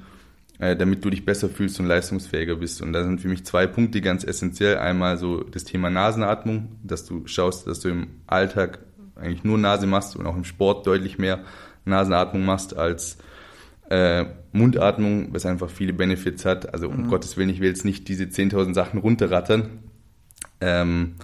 damit 0.59 1.05
du 1.05 1.09
dich 1.09 1.23
besser 1.23 1.49
fühlst 1.49 1.79
und 1.79 1.85
leistungsfähiger 1.85 2.55
bist. 2.55 2.81
Und 2.81 2.93
da 2.93 3.03
sind 3.03 3.21
für 3.21 3.27
mich 3.27 3.45
zwei 3.45 3.67
Punkte 3.67 4.01
ganz 4.01 4.23
essentiell. 4.23 4.77
Einmal 4.77 5.17
so 5.17 5.43
das 5.43 5.63
Thema 5.63 5.89
Nasenatmung, 5.89 6.77
dass 6.83 7.05
du 7.05 7.27
schaust, 7.27 7.67
dass 7.67 7.79
du 7.79 7.89
im 7.89 8.07
Alltag 8.25 8.79
eigentlich 9.15 9.43
nur 9.43 9.57
Nase 9.57 9.87
machst 9.87 10.15
und 10.15 10.25
auch 10.25 10.35
im 10.35 10.43
Sport 10.43 10.87
deutlich 10.87 11.17
mehr 11.17 11.43
Nasenatmung 11.85 12.45
machst 12.45 12.75
als 12.75 13.17
äh, 13.89 14.25
Mundatmung, 14.51 15.33
was 15.33 15.45
einfach 15.45 15.69
viele 15.69 15.93
Benefits 15.93 16.45
hat. 16.45 16.73
Also 16.73 16.89
um 16.89 17.07
Gottes 17.07 17.37
Willen, 17.37 17.49
ich 17.49 17.59
will 17.59 17.69
jetzt 17.69 17.85
nicht 17.85 18.07
diese 18.07 18.25
10.000 18.25 18.73
Sachen 18.73 18.99
runterrattern. 18.99 19.79
Ähm, 20.59 21.15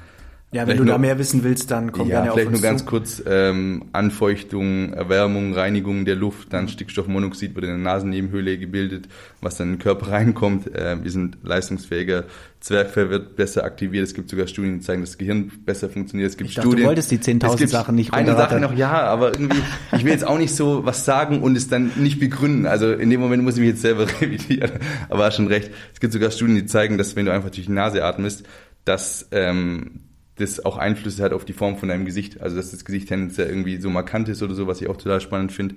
Ja, 0.54 0.62
wenn 0.62 0.68
Vielleicht 0.68 0.80
du 0.80 0.84
da 0.86 0.92
nur- 0.94 1.00
mehr 1.00 1.18
wissen 1.20 1.44
willst, 1.44 1.72
dann 1.72 1.92
komm 1.92 2.08
ja, 2.08 2.18
gerne 2.22 2.32
auf 2.32 2.36
vielleicht 2.36 2.50
uns 2.52 2.62
nur 2.62 2.70
ganz 2.70 2.82
zu. 2.82 2.86
kurz 2.88 3.24
ähm, 3.28 3.86
Anfeuchtung, 3.92 4.94
Erwärmung, 4.94 5.54
Reinigung 5.54 6.06
der 6.06 6.16
Luft, 6.16 6.54
dann 6.54 6.68
Stickstoffmonoxid 6.70 7.56
wird 7.56 7.66
in 7.66 7.72
der 7.72 7.80
Nasennebenhöhle 7.80 8.58
gebildet, 8.58 9.08
was 9.42 9.58
dann 9.58 9.68
in 9.70 9.74
den 9.76 9.80
Körper 9.82 10.08
reinkommt. 10.12 10.74
Äh, 10.74 11.04
wir 11.04 11.12
sind 11.12 11.38
leistungsfähiger, 11.44 12.26
Zwerchfell 12.60 13.10
wird 13.10 13.36
besser 13.36 13.66
aktiviert. 13.66 14.06
Es 14.06 14.14
gibt 14.14 14.30
sogar 14.30 14.48
Studien, 14.48 14.76
die 14.80 14.86
zeigen, 14.86 15.02
dass 15.02 15.10
das 15.12 15.18
Gehirn 15.18 15.52
besser 15.66 15.90
funktioniert. 15.90 16.30
Es 16.30 16.38
gibt 16.38 16.50
Ich 16.52 16.56
dachte, 16.56 16.70
du 16.70 16.84
wolltest 16.84 17.12
die 17.12 17.18
10.000 17.18 17.46
es 17.52 17.58
gibt 17.58 17.70
Sachen 17.72 17.96
nicht 17.96 18.14
Eine 18.14 18.34
Sache 18.36 18.60
noch, 18.60 18.74
ja, 18.74 18.92
aber 18.92 19.34
irgendwie, 19.34 19.62
ich 19.96 20.06
will 20.06 20.12
jetzt 20.12 20.26
auch 20.26 20.38
nicht 20.38 20.56
so 20.56 20.86
was 20.86 21.04
sagen 21.04 21.42
und 21.42 21.58
es 21.58 21.68
dann 21.68 21.92
nicht 21.98 22.20
begründen. 22.20 22.66
Also 22.66 22.94
in 22.94 23.10
dem 23.10 23.20
Moment 23.20 23.44
muss 23.44 23.56
ich 23.56 23.60
mich 23.62 23.70
jetzt 23.72 23.82
selber 23.82 24.06
revidieren. 24.22 24.72
Aber 25.10 25.26
hast 25.26 25.36
schon 25.36 25.48
recht. 25.48 25.72
Es 25.94 26.00
gibt 26.00 26.14
sogar 26.14 26.32
Studien, 26.32 26.56
die 26.56 26.66
zeigen, 26.66 26.98
dass 26.98 27.16
wenn 27.18 27.26
du 27.26 27.34
einfach 27.34 27.50
durch 27.50 27.66
die 27.66 27.72
Nase 27.74 28.04
atmest, 28.06 28.44
dass 28.86 29.28
ähm, 29.32 30.00
das 30.36 30.64
auch 30.64 30.78
Einflüsse 30.78 31.24
hat 31.24 31.34
auf 31.34 31.46
die 31.46 31.54
Form 31.54 31.78
von 31.78 31.90
deinem 31.90 32.06
Gesicht. 32.06 32.42
Also 32.42 32.56
dass 32.56 32.72
das 32.72 32.86
Gesicht 32.86 33.08
tendenziell 33.08 33.48
irgendwie 33.48 33.78
so 33.78 33.90
markant 33.90 34.30
ist 34.30 34.42
oder 34.42 34.56
so, 34.56 34.68
was 34.68 34.82
ich 34.82 34.90
auch 34.90 34.98
total 34.98 35.22
spannend 35.22 35.52
finde. 35.52 35.76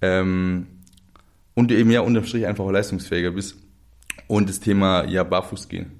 Ähm, 0.00 0.66
und 1.54 1.70
du 1.70 1.76
eben 1.76 1.90
ja 1.90 2.00
unterm 2.00 2.24
Strich 2.24 2.46
einfach 2.46 2.64
auch 2.64 2.70
leistungsfähiger 2.70 3.30
bist. 3.30 3.56
Und 4.26 4.48
das 4.48 4.60
Thema 4.60 5.04
ja 5.04 5.22
barfuß 5.22 5.68
gehen. 5.68 5.92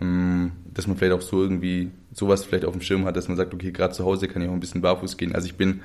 Ähm, 0.00 0.52
Dass 0.72 0.86
man 0.86 0.96
vielleicht 0.96 1.14
auch 1.14 1.22
so 1.22 1.42
irgendwie 1.42 1.90
sowas 2.12 2.44
vielleicht 2.44 2.64
auf 2.64 2.72
dem 2.72 2.82
Schirm 2.82 3.04
hat, 3.04 3.16
dass 3.16 3.28
man 3.28 3.36
sagt, 3.36 3.54
okay, 3.54 3.72
gerade 3.72 3.94
zu 3.94 4.04
Hause 4.04 4.28
kann 4.28 4.42
ich 4.42 4.48
auch 4.48 4.52
ein 4.52 4.60
bisschen 4.60 4.82
barfuß 4.82 5.16
gehen. 5.16 5.34
Also 5.34 5.46
ich 5.46 5.56
bin 5.56 5.80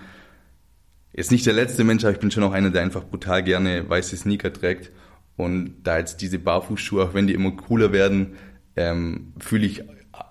jetzt 1.13 1.31
nicht 1.31 1.45
der 1.45 1.53
letzte 1.53 1.83
Mensch, 1.83 2.03
aber 2.03 2.13
ich 2.13 2.19
bin 2.19 2.31
schon 2.31 2.43
auch 2.43 2.51
einer, 2.51 2.69
der 2.69 2.81
einfach 2.81 3.03
brutal 3.03 3.43
gerne 3.43 3.87
weiße 3.89 4.17
Sneaker 4.17 4.51
trägt. 4.51 4.91
Und 5.37 5.75
da 5.83 5.97
jetzt 5.97 6.21
diese 6.21 6.37
Barfußschuhe, 6.37 7.03
auch 7.03 7.13
wenn 7.13 7.27
die 7.27 7.33
immer 7.33 7.51
cooler 7.51 7.93
werden, 7.93 8.33
ähm, 8.75 9.33
fühle 9.39 9.65
ich 9.65 9.83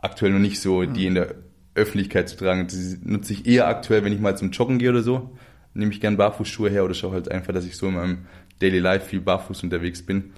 aktuell 0.03 0.33
noch 0.33 0.39
nicht 0.39 0.61
so, 0.61 0.85
die 0.85 1.07
in 1.07 1.15
der 1.15 1.35
Öffentlichkeit 1.75 2.29
zu 2.29 2.37
tragen. 2.37 2.67
Das 2.67 2.97
nutze 3.03 3.33
ich 3.33 3.47
eher 3.47 3.67
aktuell, 3.69 4.05
wenn 4.05 4.13
ich 4.13 4.21
mal 4.21 4.37
zum 4.37 4.51
Joggen 4.51 4.79
gehe 4.79 4.91
oder 4.91 5.03
so. 5.03 5.37
Nehme 5.75 5.93
ich 5.93 6.01
gern 6.01 6.17
Barfußschuhe 6.17 6.71
her 6.71 6.85
oder 6.85 6.95
schaue 6.95 7.13
halt 7.13 7.31
einfach, 7.31 7.53
dass 7.53 7.65
ich 7.65 7.77
so 7.77 7.89
in 7.89 7.95
meinem 7.95 8.19
Daily 8.59 8.81
Life 8.81 9.07
viel 9.07 9.21
barfuß 9.21 9.63
unterwegs 9.63 10.05
bin. 10.05 10.33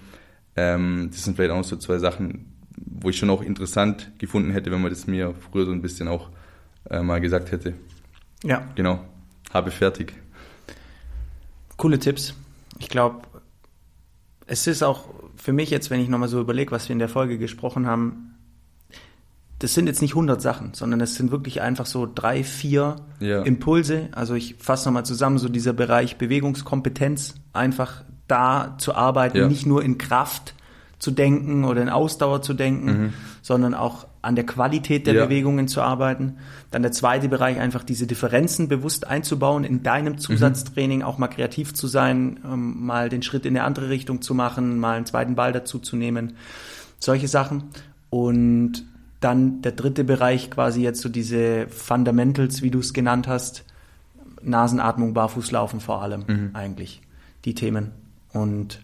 Ähm, 0.56 1.08
das 1.10 1.24
sind 1.24 1.36
vielleicht 1.36 1.52
auch 1.52 1.64
so 1.64 1.76
zwei 1.76 1.98
Sachen, 1.98 2.52
wo 2.76 3.08
ich 3.08 3.16
schon 3.16 3.30
auch 3.30 3.42
interessant 3.42 4.12
gefunden 4.18 4.50
hätte, 4.50 4.70
wenn 4.70 4.82
man 4.82 4.90
das 4.90 5.06
mir 5.06 5.34
früher 5.34 5.64
so 5.64 5.72
ein 5.72 5.80
bisschen 5.80 6.08
auch 6.08 6.30
äh, 6.90 7.00
mal 7.02 7.20
gesagt 7.20 7.52
hätte. 7.52 7.74
Ja, 8.42 8.66
Genau. 8.74 9.04
Habe 9.52 9.70
fertig. 9.70 10.12
coole 11.76 11.98
Tipps. 11.98 12.34
Ich 12.78 12.88
glaube, 12.88 13.22
es 14.46 14.66
ist 14.66 14.82
auch 14.82 15.04
für 15.36 15.52
mich 15.52 15.70
jetzt, 15.70 15.90
wenn 15.90 16.00
ich 16.00 16.08
nochmal 16.08 16.28
so 16.28 16.40
überlege, 16.40 16.70
was 16.70 16.88
wir 16.88 16.92
in 16.92 16.98
der 16.98 17.08
Folge 17.08 17.38
gesprochen 17.38 17.86
haben, 17.86 18.29
das 19.60 19.74
sind 19.74 19.86
jetzt 19.86 20.02
nicht 20.02 20.12
100 20.14 20.42
Sachen, 20.42 20.74
sondern 20.74 21.00
es 21.00 21.14
sind 21.14 21.30
wirklich 21.30 21.60
einfach 21.62 21.86
so 21.86 22.08
drei, 22.12 22.42
vier 22.44 22.96
Ja. 23.20 23.42
Impulse. 23.42 24.08
Also 24.12 24.34
ich 24.34 24.56
fasse 24.58 24.88
nochmal 24.88 25.04
zusammen, 25.06 25.38
so 25.38 25.48
dieser 25.48 25.72
Bereich 25.72 26.16
Bewegungskompetenz, 26.18 27.34
einfach 27.52 28.02
da 28.26 28.76
zu 28.78 28.94
arbeiten, 28.94 29.36
Ja. 29.38 29.48
nicht 29.48 29.66
nur 29.66 29.82
in 29.84 29.98
Kraft 29.98 30.54
zu 30.98 31.10
denken 31.10 31.64
oder 31.64 31.80
in 31.82 31.88
Ausdauer 31.88 32.42
zu 32.42 32.52
denken, 32.54 33.14
sondern 33.42 33.72
auch 33.74 34.06
an 34.22 34.34
der 34.36 34.44
Qualität 34.44 35.06
der 35.06 35.14
Ja. 35.14 35.24
Bewegungen 35.24 35.66
zu 35.66 35.80
arbeiten. 35.80 36.36
Dann 36.70 36.82
der 36.82 36.92
zweite 36.92 37.28
Bereich, 37.30 37.58
einfach 37.58 37.84
diese 37.84 38.06
Differenzen 38.06 38.68
bewusst 38.68 39.06
einzubauen, 39.06 39.64
in 39.64 39.82
deinem 39.82 40.18
Zusatztraining 40.18 41.02
auch 41.02 41.16
mal 41.16 41.28
kreativ 41.28 41.72
zu 41.72 41.86
sein, 41.86 42.40
ähm, 42.44 42.84
mal 42.84 43.08
den 43.08 43.22
Schritt 43.22 43.46
in 43.46 43.56
eine 43.56 43.64
andere 43.64 43.88
Richtung 43.88 44.20
zu 44.20 44.34
machen, 44.34 44.78
mal 44.78 44.96
einen 44.96 45.06
zweiten 45.06 45.34
Ball 45.36 45.52
dazu 45.52 45.78
zu 45.78 45.96
nehmen. 45.96 46.34
Solche 46.98 47.28
Sachen. 47.28 47.64
Und 48.10 48.84
dann 49.20 49.62
der 49.62 49.72
dritte 49.72 50.04
Bereich, 50.04 50.50
quasi 50.50 50.82
jetzt 50.82 51.00
so 51.00 51.08
diese 51.08 51.68
Fundamentals, 51.68 52.62
wie 52.62 52.70
du 52.70 52.78
es 52.78 52.92
genannt 52.92 53.28
hast, 53.28 53.64
Nasenatmung, 54.42 55.12
Barfußlaufen 55.12 55.80
vor 55.80 56.02
allem 56.02 56.50
eigentlich, 56.54 57.02
die 57.44 57.54
Themen. 57.54 57.92
Und 58.32 58.80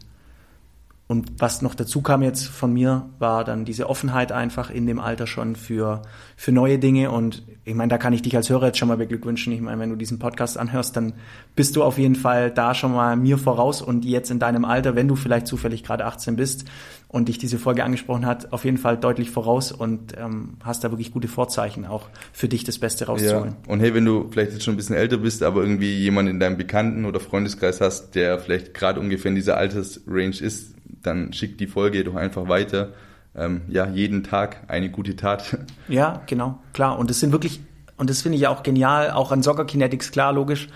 und 1.09 1.40
was 1.40 1.62
noch 1.62 1.77
dazu 1.77 2.03
kam 2.03 2.23
jetzt 2.23 2.47
von 2.47 2.73
mir, 2.73 3.11
war 3.21 3.45
dann 3.45 3.64
diese 3.64 3.88
Offenheit 3.88 4.33
einfach 4.33 4.71
in 4.71 4.87
dem 4.88 4.99
Alter 4.99 5.29
schon 5.29 5.55
für, 5.55 6.03
für 6.37 6.51
neue 6.51 6.81
Dinge. 6.81 7.12
Und 7.12 7.45
ich 7.64 7.75
meine, 7.77 7.90
da 7.90 7.97
kann 7.99 8.12
ich 8.12 8.23
dich 8.23 8.35
als 8.35 8.51
Hörer 8.51 8.66
jetzt 8.66 8.79
schon 8.79 8.88
mal 8.88 8.97
beglückwünschen. 8.97 9.53
Ich 9.53 9.61
meine, 9.61 9.81
wenn 9.81 9.90
du 9.90 9.95
diesen 9.97 10.19
Podcast 10.19 10.59
anhörst, 10.59 10.97
dann 10.97 11.12
bist 11.55 11.77
du 11.77 11.85
auf 11.85 11.97
jeden 11.99 12.16
Fall 12.16 12.51
da 12.51 12.75
schon 12.75 12.92
mal 12.92 13.14
mir 13.16 13.38
voraus 13.38 13.83
und 13.83 14.05
jetzt 14.05 14.33
in 14.33 14.40
deinem 14.40 14.64
Alter, 14.64 14.97
wenn 14.97 15.07
du 15.07 15.14
vielleicht 15.14 15.47
zufällig 15.47 15.85
gerade 15.85 16.07
18 16.07 16.35
bist 16.35 16.64
und 17.07 17.29
dich 17.29 17.38
diese 17.38 17.59
Folge 17.61 17.85
angesprochen 17.85 18.27
hat, 18.27 18.53
auf 18.53 18.64
jeden 18.64 18.79
Fall 18.79 18.97
deutlich 18.99 19.31
voraus 19.31 19.71
und 19.71 20.14
ähm, 20.19 20.55
hast 20.64 20.83
da 20.83 20.90
wirklich 20.90 21.12
gute 21.12 21.29
Vorzeichen, 21.29 21.87
auch 21.87 22.09
für 22.33 22.49
dich 22.49 22.64
das 22.64 22.81
Beste 22.81 23.05
Ja. 23.05 23.11
rauszuholen. 23.12 23.55
Und 23.69 23.79
hey, 23.79 23.95
wenn 23.95 24.05
du 24.05 24.27
vielleicht 24.29 24.53
jetzt 24.55 24.64
schon 24.64 24.75
ein 24.75 24.77
bisschen 24.77 24.97
älter 24.97 25.19
bist, 25.19 25.45
aber 25.45 25.61
irgendwie 25.61 25.95
jemanden 25.95 26.33
in 26.33 26.40
deinem 26.40 26.57
Bekannten- 26.57 27.05
oder 27.05 27.21
Freundeskreis 27.21 27.81
hast, 27.81 28.16
der 28.16 28.40
vielleicht 28.40 28.75
gerade 28.75 28.99
ungefähr 28.99 29.29
in 29.29 29.37
dieser 29.37 29.57
Altersrange 29.57 30.40
ist, 30.40 30.76
dann 31.03 31.33
schick 31.33 31.59
die 31.59 31.66
Folge 31.66 32.05
doch 32.05 32.14
einfach 32.16 32.49
weiter. 32.49 32.92
Ähm, 33.35 33.62
ja, 33.68 33.87
jeden 33.88 34.22
Tag 34.25 34.64
eine 34.68 34.90
gute 34.90 35.16
Tat. 35.16 35.59
Ja, 35.88 36.22
genau, 36.27 36.59
klar. 36.72 36.99
Und 36.99 37.11
das 37.11 37.20
sind 37.20 37.33
wirklich, 37.33 37.61
und 37.96 38.09
das 38.11 38.22
finde 38.22 38.37
ich 38.37 38.42
ja 38.42 38.51
auch 38.51 38.62
genial, 38.62 39.11
auch 39.11 39.31
an 39.33 39.42
Soccer 39.42 39.64
Kinetics, 39.66 40.11
klar, 40.11 40.33
logisch, 40.33 40.68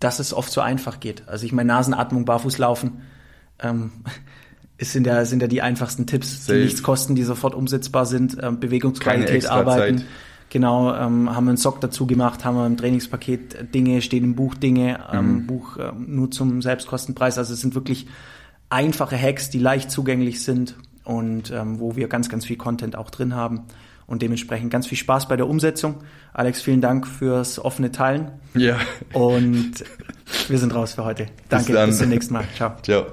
dass 0.00 0.18
es 0.18 0.34
oft 0.34 0.50
so 0.52 0.60
einfach 0.60 0.98
geht. 1.00 1.22
Also 1.28 1.46
ich 1.46 1.52
meine, 1.52 1.68
Nasenatmung, 1.68 2.24
Barfußlaufen, 2.24 3.02
ähm, 3.60 3.92
es 4.78 4.92
sind 4.92 5.06
ja, 5.06 5.24
sind 5.24 5.40
ja 5.40 5.46
die 5.48 5.62
einfachsten 5.62 6.06
Tipps, 6.06 6.46
Safe. 6.46 6.58
die 6.58 6.64
nichts 6.64 6.82
kosten, 6.82 7.14
die 7.14 7.22
sofort 7.22 7.54
umsetzbar 7.54 8.06
sind, 8.06 8.36
ähm, 8.42 8.58
Bewegungsqualität 8.60 9.46
arbeiten. 9.46 9.98
Zeit. 9.98 10.06
Genau, 10.50 10.94
ähm, 10.94 11.34
haben 11.34 11.44
wir 11.46 11.50
einen 11.50 11.56
Sock 11.56 11.80
dazu 11.80 12.06
gemacht, 12.06 12.44
haben 12.44 12.56
wir 12.56 12.66
im 12.66 12.76
Trainingspaket 12.76 13.74
Dinge, 13.74 14.02
steht 14.02 14.22
im 14.22 14.34
Buch 14.36 14.54
Dinge, 14.54 14.98
Mhm. 15.12 15.18
ähm, 15.18 15.46
Buch 15.46 15.78
ähm, 15.78 16.06
nur 16.08 16.30
zum 16.30 16.60
Selbstkostenpreis. 16.60 17.38
Also 17.38 17.54
es 17.54 17.60
sind 17.60 17.74
wirklich 17.74 18.06
einfache 18.74 19.16
Hacks, 19.20 19.48
die 19.50 19.58
leicht 19.58 19.90
zugänglich 19.90 20.42
sind 20.42 20.74
und 21.04 21.50
ähm, 21.50 21.78
wo 21.80 21.96
wir 21.96 22.08
ganz, 22.08 22.28
ganz 22.28 22.44
viel 22.44 22.56
Content 22.56 22.96
auch 22.96 23.10
drin 23.10 23.34
haben 23.34 23.62
und 24.06 24.20
dementsprechend 24.20 24.70
ganz 24.70 24.86
viel 24.86 24.98
Spaß 24.98 25.28
bei 25.28 25.36
der 25.36 25.48
Umsetzung. 25.48 25.96
Alex, 26.32 26.60
vielen 26.60 26.80
Dank 26.80 27.06
fürs 27.06 27.58
offene 27.58 27.92
Teilen 27.92 28.32
Ja. 28.54 28.76
und 29.12 29.72
wir 30.48 30.58
sind 30.58 30.74
raus 30.74 30.94
für 30.94 31.04
heute. 31.04 31.26
Danke, 31.48 31.72
dann. 31.72 31.88
bis 31.90 31.98
zum 31.98 32.08
nächsten 32.08 32.34
Mal. 32.34 32.44
Ciao. 32.56 32.72
Ciao. 32.82 33.06